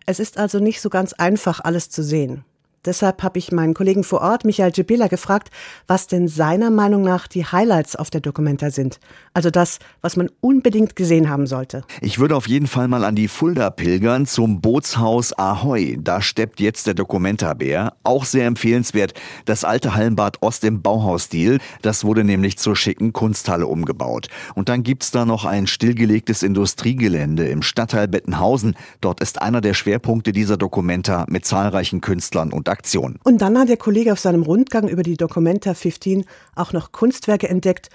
Es 0.05 0.19
ist 0.19 0.37
also 0.37 0.59
nicht 0.59 0.81
so 0.81 0.89
ganz 0.89 1.13
einfach, 1.13 1.59
alles 1.63 1.89
zu 1.89 2.03
sehen. 2.03 2.45
Deshalb 2.87 3.21
habe 3.21 3.37
ich 3.37 3.51
meinen 3.51 3.73
Kollegen 3.73 4.05
vor 4.05 4.21
Ort, 4.21 4.45
Michael 4.45 4.71
Jebila, 4.73 5.07
gefragt, 5.07 5.49
was 5.87 6.07
denn 6.07 6.29
seiner 6.29 6.71
Meinung 6.71 7.01
nach 7.03 7.27
die 7.27 7.45
Highlights 7.45 7.97
auf 7.97 8.09
der 8.09 8.21
Dokumenta 8.21 8.71
sind. 8.71 9.01
Also 9.33 9.49
das, 9.49 9.79
was 10.01 10.15
man 10.15 10.29
unbedingt 10.39 10.95
gesehen 10.95 11.29
haben 11.29 11.47
sollte. 11.47 11.83
Ich 11.99 12.17
würde 12.17 12.37
auf 12.37 12.47
jeden 12.47 12.67
Fall 12.67 12.87
mal 12.87 13.03
an 13.03 13.15
die 13.15 13.27
Fulda 13.27 13.69
pilgern 13.71 14.25
zum 14.25 14.61
Bootshaus 14.61 15.33
Ahoy. 15.33 15.99
Da 16.01 16.21
steppt 16.21 16.61
jetzt 16.61 16.87
der 16.87 16.93
Dokumenta-Bär. 16.93 17.93
Auch 18.03 18.23
sehr 18.23 18.47
empfehlenswert. 18.47 19.13
Das 19.43 19.65
alte 19.65 19.93
Hallenbad 19.93 20.41
Ost 20.41 20.63
im 20.63 20.81
Bauhausstil. 20.81 21.59
Das 21.81 22.05
wurde 22.05 22.23
nämlich 22.23 22.57
zur 22.57 22.77
schicken 22.77 23.11
Kunsthalle 23.11 23.67
umgebaut. 23.67 24.29
Und 24.55 24.69
dann 24.69 24.83
gibt's 24.83 25.11
da 25.11 25.25
noch 25.25 25.43
ein 25.43 25.67
stillgelegtes 25.67 26.41
Industriegelände 26.41 27.49
im 27.49 27.63
Stadtteil 27.63 28.07
Bettenhausen. 28.07 28.77
Dort 29.01 29.19
ist 29.19 29.41
einer 29.41 29.59
der 29.59 29.73
Schwerpunkte 29.73 30.31
dieser 30.31 30.55
Dokumenta 30.55 31.25
mit 31.27 31.43
zahlreichen 31.43 31.99
Künstlern 31.99 32.53
und 32.53 32.69
Aktionen. 32.77 33.19
Und 33.23 33.39
dann 33.39 33.57
hat 33.57 33.69
der 33.69 33.77
Kollege 33.77 34.13
auf 34.13 34.19
seinem 34.19 34.43
Rundgang 34.43 34.87
über 34.87 35.03
die 35.03 35.17
Documenta 35.17 35.73
15 35.73 36.25
auch 36.55 36.73
noch 36.73 36.91
Kunstwerke 36.91 37.49
entdeckt, 37.49 37.89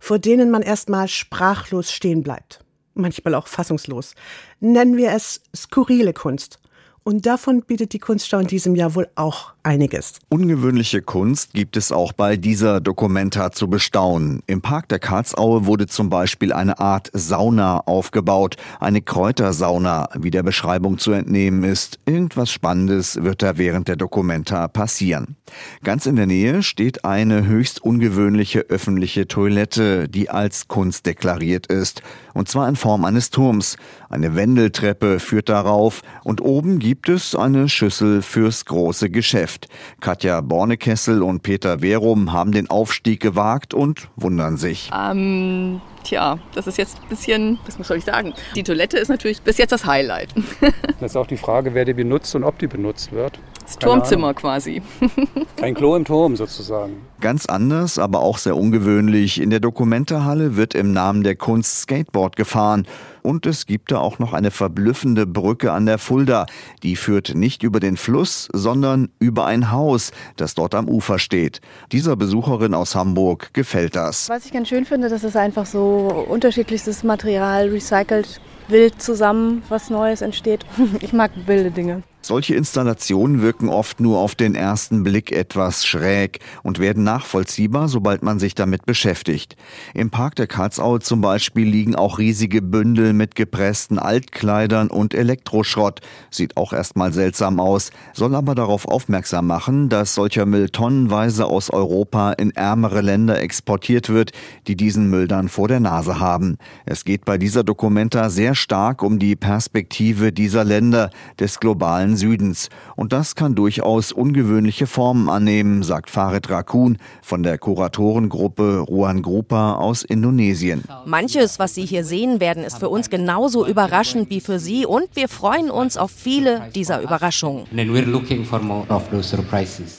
vor 0.00 0.18
denen 0.18 0.50
man 0.50 0.62
erstmal 0.62 1.08
sprachlos 1.08 1.90
stehen 1.90 2.22
bleibt. 2.22 2.64
Manchmal 2.94 3.34
auch 3.34 3.48
fassungslos. 3.48 4.14
Nennen 4.60 4.96
wir 4.96 5.12
es 5.12 5.42
skurrile 5.54 6.12
Kunst. 6.12 6.60
Und 7.08 7.24
davon 7.24 7.62
bietet 7.62 7.94
die 7.94 8.00
Kunstschau 8.00 8.38
in 8.38 8.48
diesem 8.48 8.74
Jahr 8.74 8.94
wohl 8.94 9.08
auch 9.14 9.54
einiges. 9.62 10.18
Ungewöhnliche 10.28 11.00
Kunst 11.00 11.54
gibt 11.54 11.78
es 11.78 11.90
auch 11.90 12.12
bei 12.12 12.36
dieser 12.36 12.82
Dokumenta 12.82 13.50
zu 13.50 13.66
bestaunen. 13.68 14.42
Im 14.46 14.60
Park 14.60 14.90
der 14.90 14.98
Karlsaue 14.98 15.64
wurde 15.64 15.86
zum 15.86 16.10
Beispiel 16.10 16.52
eine 16.52 16.80
Art 16.80 17.08
Sauna 17.14 17.80
aufgebaut, 17.80 18.56
eine 18.78 19.00
Kräutersauna, 19.00 20.10
wie 20.18 20.30
der 20.30 20.42
Beschreibung 20.42 20.98
zu 20.98 21.12
entnehmen 21.12 21.64
ist. 21.64 21.98
Irgendwas 22.04 22.50
Spannendes 22.50 23.22
wird 23.22 23.40
da 23.40 23.56
während 23.56 23.88
der 23.88 23.96
Dokumenta 23.96 24.68
passieren. 24.68 25.36
Ganz 25.82 26.04
in 26.04 26.16
der 26.16 26.26
Nähe 26.26 26.62
steht 26.62 27.06
eine 27.06 27.46
höchst 27.46 27.82
ungewöhnliche 27.82 28.66
öffentliche 28.68 29.26
Toilette, 29.26 30.10
die 30.10 30.28
als 30.28 30.68
Kunst 30.68 31.06
deklariert 31.06 31.68
ist. 31.68 32.02
Und 32.38 32.48
zwar 32.48 32.68
in 32.68 32.76
Form 32.76 33.04
eines 33.04 33.30
Turms. 33.30 33.76
Eine 34.08 34.36
Wendeltreppe 34.36 35.18
führt 35.18 35.48
darauf 35.48 36.02
und 36.22 36.40
oben 36.40 36.78
gibt 36.78 37.08
es 37.08 37.34
eine 37.34 37.68
Schüssel 37.68 38.22
fürs 38.22 38.64
große 38.64 39.10
Geschäft. 39.10 39.66
Katja 40.00 40.40
Bornekessel 40.40 41.24
und 41.24 41.42
Peter 41.42 41.80
Verum 41.80 42.32
haben 42.32 42.52
den 42.52 42.70
Aufstieg 42.70 43.18
gewagt 43.18 43.74
und 43.74 44.08
wundern 44.14 44.56
sich. 44.56 44.88
Ähm, 44.96 45.80
tja, 46.04 46.38
das 46.54 46.68
ist 46.68 46.78
jetzt 46.78 47.02
ein 47.02 47.08
bisschen, 47.08 47.58
was 47.66 47.88
soll 47.88 47.96
ich 47.96 48.04
sagen? 48.04 48.32
Die 48.54 48.62
Toilette 48.62 48.98
ist 48.98 49.08
natürlich 49.08 49.42
bis 49.42 49.58
jetzt 49.58 49.72
das 49.72 49.84
Highlight. 49.84 50.32
das 51.00 51.10
ist 51.10 51.16
auch 51.16 51.26
die 51.26 51.38
Frage, 51.38 51.74
wer 51.74 51.84
die 51.84 51.94
benutzt 51.94 52.36
und 52.36 52.44
ob 52.44 52.60
die 52.60 52.68
benutzt 52.68 53.10
wird. 53.10 53.40
Das 53.68 53.78
Turmzimmer 53.78 54.32
quasi. 54.32 54.80
Kein 55.56 55.74
Klo 55.74 55.94
im 55.94 56.06
Turm 56.06 56.36
sozusagen. 56.36 57.02
Ganz 57.20 57.44
anders, 57.44 57.98
aber 57.98 58.20
auch 58.20 58.38
sehr 58.38 58.56
ungewöhnlich. 58.56 59.42
In 59.42 59.50
der 59.50 59.60
Dokumentehalle 59.60 60.56
wird 60.56 60.72
im 60.74 60.94
Namen 60.94 61.22
der 61.22 61.36
Kunst 61.36 61.82
Skateboard 61.82 62.34
gefahren. 62.36 62.86
Und 63.22 63.44
es 63.44 63.66
gibt 63.66 63.92
da 63.92 63.98
auch 63.98 64.18
noch 64.18 64.32
eine 64.32 64.50
verblüffende 64.50 65.26
Brücke 65.26 65.72
an 65.72 65.84
der 65.84 65.98
Fulda. 65.98 66.46
Die 66.82 66.96
führt 66.96 67.34
nicht 67.34 67.62
über 67.62 67.78
den 67.78 67.98
Fluss, 67.98 68.48
sondern 68.54 69.10
über 69.18 69.44
ein 69.44 69.70
Haus, 69.70 70.12
das 70.36 70.54
dort 70.54 70.74
am 70.74 70.88
Ufer 70.88 71.18
steht. 71.18 71.60
Dieser 71.92 72.16
Besucherin 72.16 72.72
aus 72.72 72.94
Hamburg 72.94 73.52
gefällt 73.52 73.96
das. 73.96 74.30
Was 74.30 74.46
ich 74.46 74.52
ganz 74.52 74.68
schön 74.68 74.86
finde, 74.86 75.10
dass 75.10 75.24
es 75.24 75.36
einfach 75.36 75.66
so 75.66 76.26
unterschiedlichstes 76.30 77.04
Material 77.04 77.68
recycelt 77.68 78.40
wild 78.68 79.00
zusammen 79.00 79.62
was 79.68 79.90
Neues 79.90 80.22
entsteht. 80.22 80.64
Ich 81.00 81.12
mag 81.12 81.30
wilde 81.46 81.70
Dinge. 81.70 82.02
Solche 82.28 82.56
Installationen 82.56 83.40
wirken 83.40 83.70
oft 83.70 84.00
nur 84.00 84.18
auf 84.18 84.34
den 84.34 84.54
ersten 84.54 85.02
Blick 85.02 85.32
etwas 85.32 85.86
schräg 85.86 86.40
und 86.62 86.78
werden 86.78 87.02
nachvollziehbar, 87.02 87.88
sobald 87.88 88.22
man 88.22 88.38
sich 88.38 88.54
damit 88.54 88.84
beschäftigt. 88.84 89.56
Im 89.94 90.10
Park 90.10 90.34
der 90.34 90.46
Karlsaue 90.46 91.00
zum 91.00 91.22
Beispiel 91.22 91.66
liegen 91.66 91.94
auch 91.94 92.18
riesige 92.18 92.60
Bündel 92.60 93.14
mit 93.14 93.34
gepressten 93.34 93.98
Altkleidern 93.98 94.88
und 94.88 95.14
Elektroschrott. 95.14 96.02
Sieht 96.30 96.58
auch 96.58 96.74
erstmal 96.74 97.14
seltsam 97.14 97.60
aus, 97.60 97.92
soll 98.12 98.34
aber 98.34 98.54
darauf 98.54 98.86
aufmerksam 98.86 99.46
machen, 99.46 99.88
dass 99.88 100.14
solcher 100.14 100.44
Müll 100.44 100.68
tonnenweise 100.68 101.46
aus 101.46 101.70
Europa 101.70 102.32
in 102.32 102.50
ärmere 102.50 103.00
Länder 103.00 103.40
exportiert 103.40 104.10
wird, 104.10 104.32
die 104.66 104.76
diesen 104.76 105.08
Müll 105.08 105.28
dann 105.28 105.48
vor 105.48 105.66
der 105.66 105.80
Nase 105.80 106.20
haben. 106.20 106.58
Es 106.84 107.06
geht 107.06 107.24
bei 107.24 107.38
dieser 107.38 107.64
Dokumenta 107.64 108.28
sehr 108.28 108.54
stark 108.54 109.02
um 109.02 109.18
die 109.18 109.34
Perspektive 109.34 110.30
dieser 110.30 110.64
Länder 110.64 111.08
des 111.40 111.58
globalen 111.58 112.17
Südens. 112.18 112.68
Und 112.96 113.12
das 113.12 113.34
kann 113.34 113.54
durchaus 113.54 114.12
ungewöhnliche 114.12 114.86
Formen 114.86 115.30
annehmen, 115.30 115.82
sagt 115.82 116.10
Farid 116.10 116.50
Rakun 116.50 116.98
von 117.22 117.42
der 117.42 117.56
Kuratorengruppe 117.56 118.80
Ruan 118.80 119.22
Grupa 119.22 119.74
aus 119.74 120.02
Indonesien. 120.02 120.84
Manches, 121.06 121.58
was 121.58 121.74
Sie 121.74 121.86
hier 121.86 122.04
sehen 122.04 122.40
werden, 122.40 122.64
ist 122.64 122.78
für 122.78 122.88
uns 122.90 123.08
genauso 123.08 123.66
überraschend 123.66 124.28
wie 124.30 124.40
für 124.40 124.58
Sie 124.58 124.84
und 124.84 125.08
wir 125.14 125.28
freuen 125.28 125.70
uns 125.70 125.96
auf 125.96 126.10
viele 126.10 126.68
dieser 126.74 127.00
Überraschungen. 127.00 127.64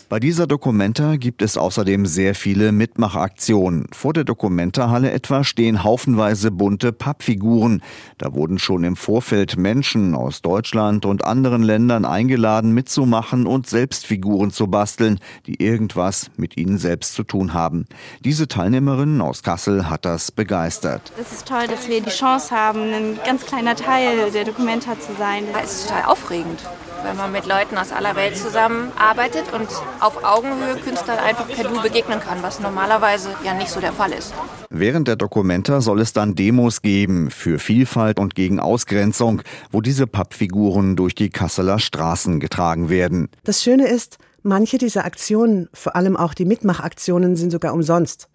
Bei 0.10 0.19
dieser 0.19 0.47
Dokumenta 0.47 1.15
gibt 1.15 1.41
es 1.41 1.58
außerdem 1.58 2.05
sehr 2.05 2.36
viele 2.36 2.71
Mitmachaktionen. 2.71 3.88
Vor 3.91 4.13
der 4.13 4.23
Dokumenta-Halle 4.23 5.12
etwa 5.12 5.43
stehen 5.43 5.84
haufenweise 5.84 6.51
bunte 6.51 6.91
Pappfiguren. 6.91 7.82
Da 8.17 8.34
wurden 8.34 8.60
schon 8.60 8.84
im 8.84 8.95
Vorfeld 8.95 9.58
Menschen 9.58 10.15
aus 10.15 10.41
Deutschland 10.41 11.05
und 11.05 11.23
anderen 11.23 11.63
Ländern 11.63 12.05
eingeladen, 12.10 12.74
mitzumachen 12.74 13.48
und 13.48 13.67
selbst 13.67 14.06
Figuren 14.06 14.52
zu 14.52 14.67
basteln, 14.67 15.19
die 15.45 15.62
irgendwas 15.63 16.32
mit 16.38 16.58
ihnen 16.58 16.78
selbst 16.78 17.13
zu 17.13 17.24
tun 17.24 17.54
haben. 17.54 17.86
Diese 18.24 18.48
Teilnehmerin 18.48 19.22
aus 19.22 19.43
Kassel 19.43 19.89
hat 19.89 20.06
das 20.06 20.32
begeistert. 20.32 21.12
Es 21.19 21.32
ist 21.32 21.48
toll, 21.48 21.67
dass 21.67 21.88
wir 21.88 22.02
die 22.02 22.10
Chance 22.10 22.56
haben, 22.56 22.82
ein 22.93 23.19
ganz 23.26 23.45
kleiner 23.45 23.76
Teil 23.76 24.32
der 24.32 24.45
Dokumenta 24.45 25.00
zu 25.00 25.13
sein. 25.17 25.43
Es 25.63 25.74
ist 25.74 25.88
total 25.88 26.06
aufregend 26.06 26.60
wenn 27.04 27.15
man 27.15 27.32
mit 27.32 27.45
Leuten 27.45 27.78
aus 27.78 27.91
aller 27.91 28.15
Welt 28.15 28.38
zusammenarbeitet 28.38 29.45
und 29.54 29.67
auf 30.00 30.24
Augenhöhe 30.24 30.76
Künstlern 30.76 31.19
einfach 31.19 31.48
per 31.48 31.63
Du 31.63 31.82
begegnen 31.82 32.19
kann, 32.19 32.41
was 32.41 32.60
normalerweise 32.60 33.30
ja 33.43 33.54
nicht 33.54 33.69
so 33.69 33.80
der 33.80 33.93
Fall 33.93 34.12
ist. 34.12 34.34
Während 34.69 35.08
der 35.08 35.15
Dokumenta 35.15 35.82
soll 35.82 36.02
es 36.02 36.13
dann 36.13 36.36
Demos 36.36 36.82
geben 36.82 37.32
für 37.32 37.60
Vielfalt 37.60 38.19
und 38.19 38.36
gegen 38.36 38.60
Ausgrenzung, 38.60 39.41
wo 39.72 39.82
diese 39.82 40.08
Pappfiguren 40.08 40.95
durch 40.95 41.15
die 41.15 41.30
Kasseler 41.30 41.80
Straßen 42.00 42.40
getragen 42.40 42.90
werden. 42.90 43.28
Das 43.44 43.62
Schöne 43.62 43.86
ist, 43.90 44.20
manche 44.42 44.78
dieser 44.78 45.04
Aktionen, 45.04 45.68
vor 45.74 45.98
allem 45.98 46.16
auch 46.16 46.34
die 46.34 46.46
Mitmachaktionen, 46.46 47.36
sind 47.36 47.52
sogar 47.52 47.74
umsonst. 47.74 48.29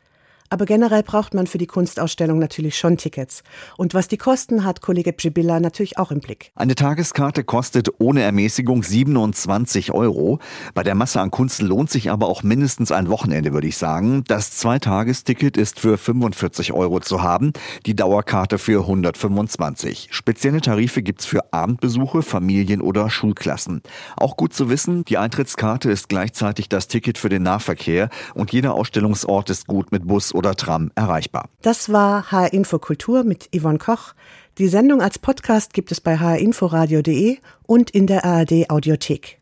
Aber 0.55 0.67
generell 0.67 1.03
braucht 1.03 1.35
man 1.35 1.49
für 1.49 1.59
die 1.59 1.67
Kunstausstellung 1.67 2.39
natürlich 2.39 2.79
schon 2.79 2.97
Tickets. 2.97 3.43
Und 3.77 3.93
was 3.93 4.07
die 4.07 4.19
kosten, 4.19 4.63
hat 4.63 4.83
Kollege 4.83 5.13
Pschibilla 5.13 5.59
natürlich 5.59 5.99
auch 5.99 6.13
im 6.13 6.21
Blick. 6.21 6.53
Eine 6.55 6.77
Tageskarte 6.77 7.43
kostet 7.43 7.89
ohne 7.99 8.23
Ermäßigung 8.23 8.85
27 8.85 9.91
Euro. 9.91 10.39
Bei 10.73 10.85
der 10.85 10.95
Masse 10.95 11.21
an 11.21 11.33
Kunst 11.33 11.61
lohnt 11.61 11.91
sich 11.91 12.13
aber 12.13 12.29
auch 12.29 12.45
mindestens 12.45 12.93
ein 12.93 13.09
Wochenende, 13.09 13.53
würde 13.53 13.67
ich 13.67 13.77
sagen. 13.77 14.23
Das 14.29 14.53
Zweitagesticket 14.53 15.57
ist 15.57 15.81
für 15.81 15.99
45 15.99 16.73
Euro 16.73 17.01
zu 17.01 17.25
haben, 17.25 17.53
die 17.85 17.97
Dauerkarte 17.97 18.59
für 18.59 18.83
125. 18.83 20.11
Spezielle 20.13 20.61
Tarife 20.61 21.03
gibt's 21.03 21.27
für 21.27 21.53
Abendbesuche, 21.53 22.23
Familien 22.23 22.81
oder 22.81 23.11
Schulklassen. 23.11 23.83
Auch 24.17 24.37
gut 24.37 24.55
zu 24.55 24.71
wissen, 24.71 25.05
die 25.05 25.19
Eintrittskarte 25.19 25.91
ist 25.91 26.09
gleichzeitig 26.09 26.69
das 26.69 26.87
Ticket 26.87 27.19
für 27.19 27.29
den 27.29 27.43
Nahverkehr 27.43 28.09
und 28.35 28.53
jeder 28.53 28.75
Ausstellungsort 28.75 29.51
ist 29.51 29.67
gut 29.67 29.91
mit 29.91 30.07
Bus 30.07 30.33
oder 30.33 30.44
oder 30.45 30.55
Tram 30.55 30.91
erreichbar. 30.95 31.49
Das 31.63 31.91
war 31.91 32.31
HR 32.31 32.53
Info 32.53 32.79
Kultur 32.79 33.25
mit 33.25 33.49
Yvonne 33.55 33.79
Koch. 33.79 34.15
Die 34.59 34.69
Sendung 34.69 35.03
als 35.03 35.19
Podcast 35.19 35.73
gibt 35.73 35.91
es 35.91 36.01
bei 36.01 36.17
hrinforadio.de 36.17 37.39
und 37.67 37.91
in 37.91 38.07
der 38.07 38.25
ARD 38.25 38.71
Audiothek. 38.71 39.41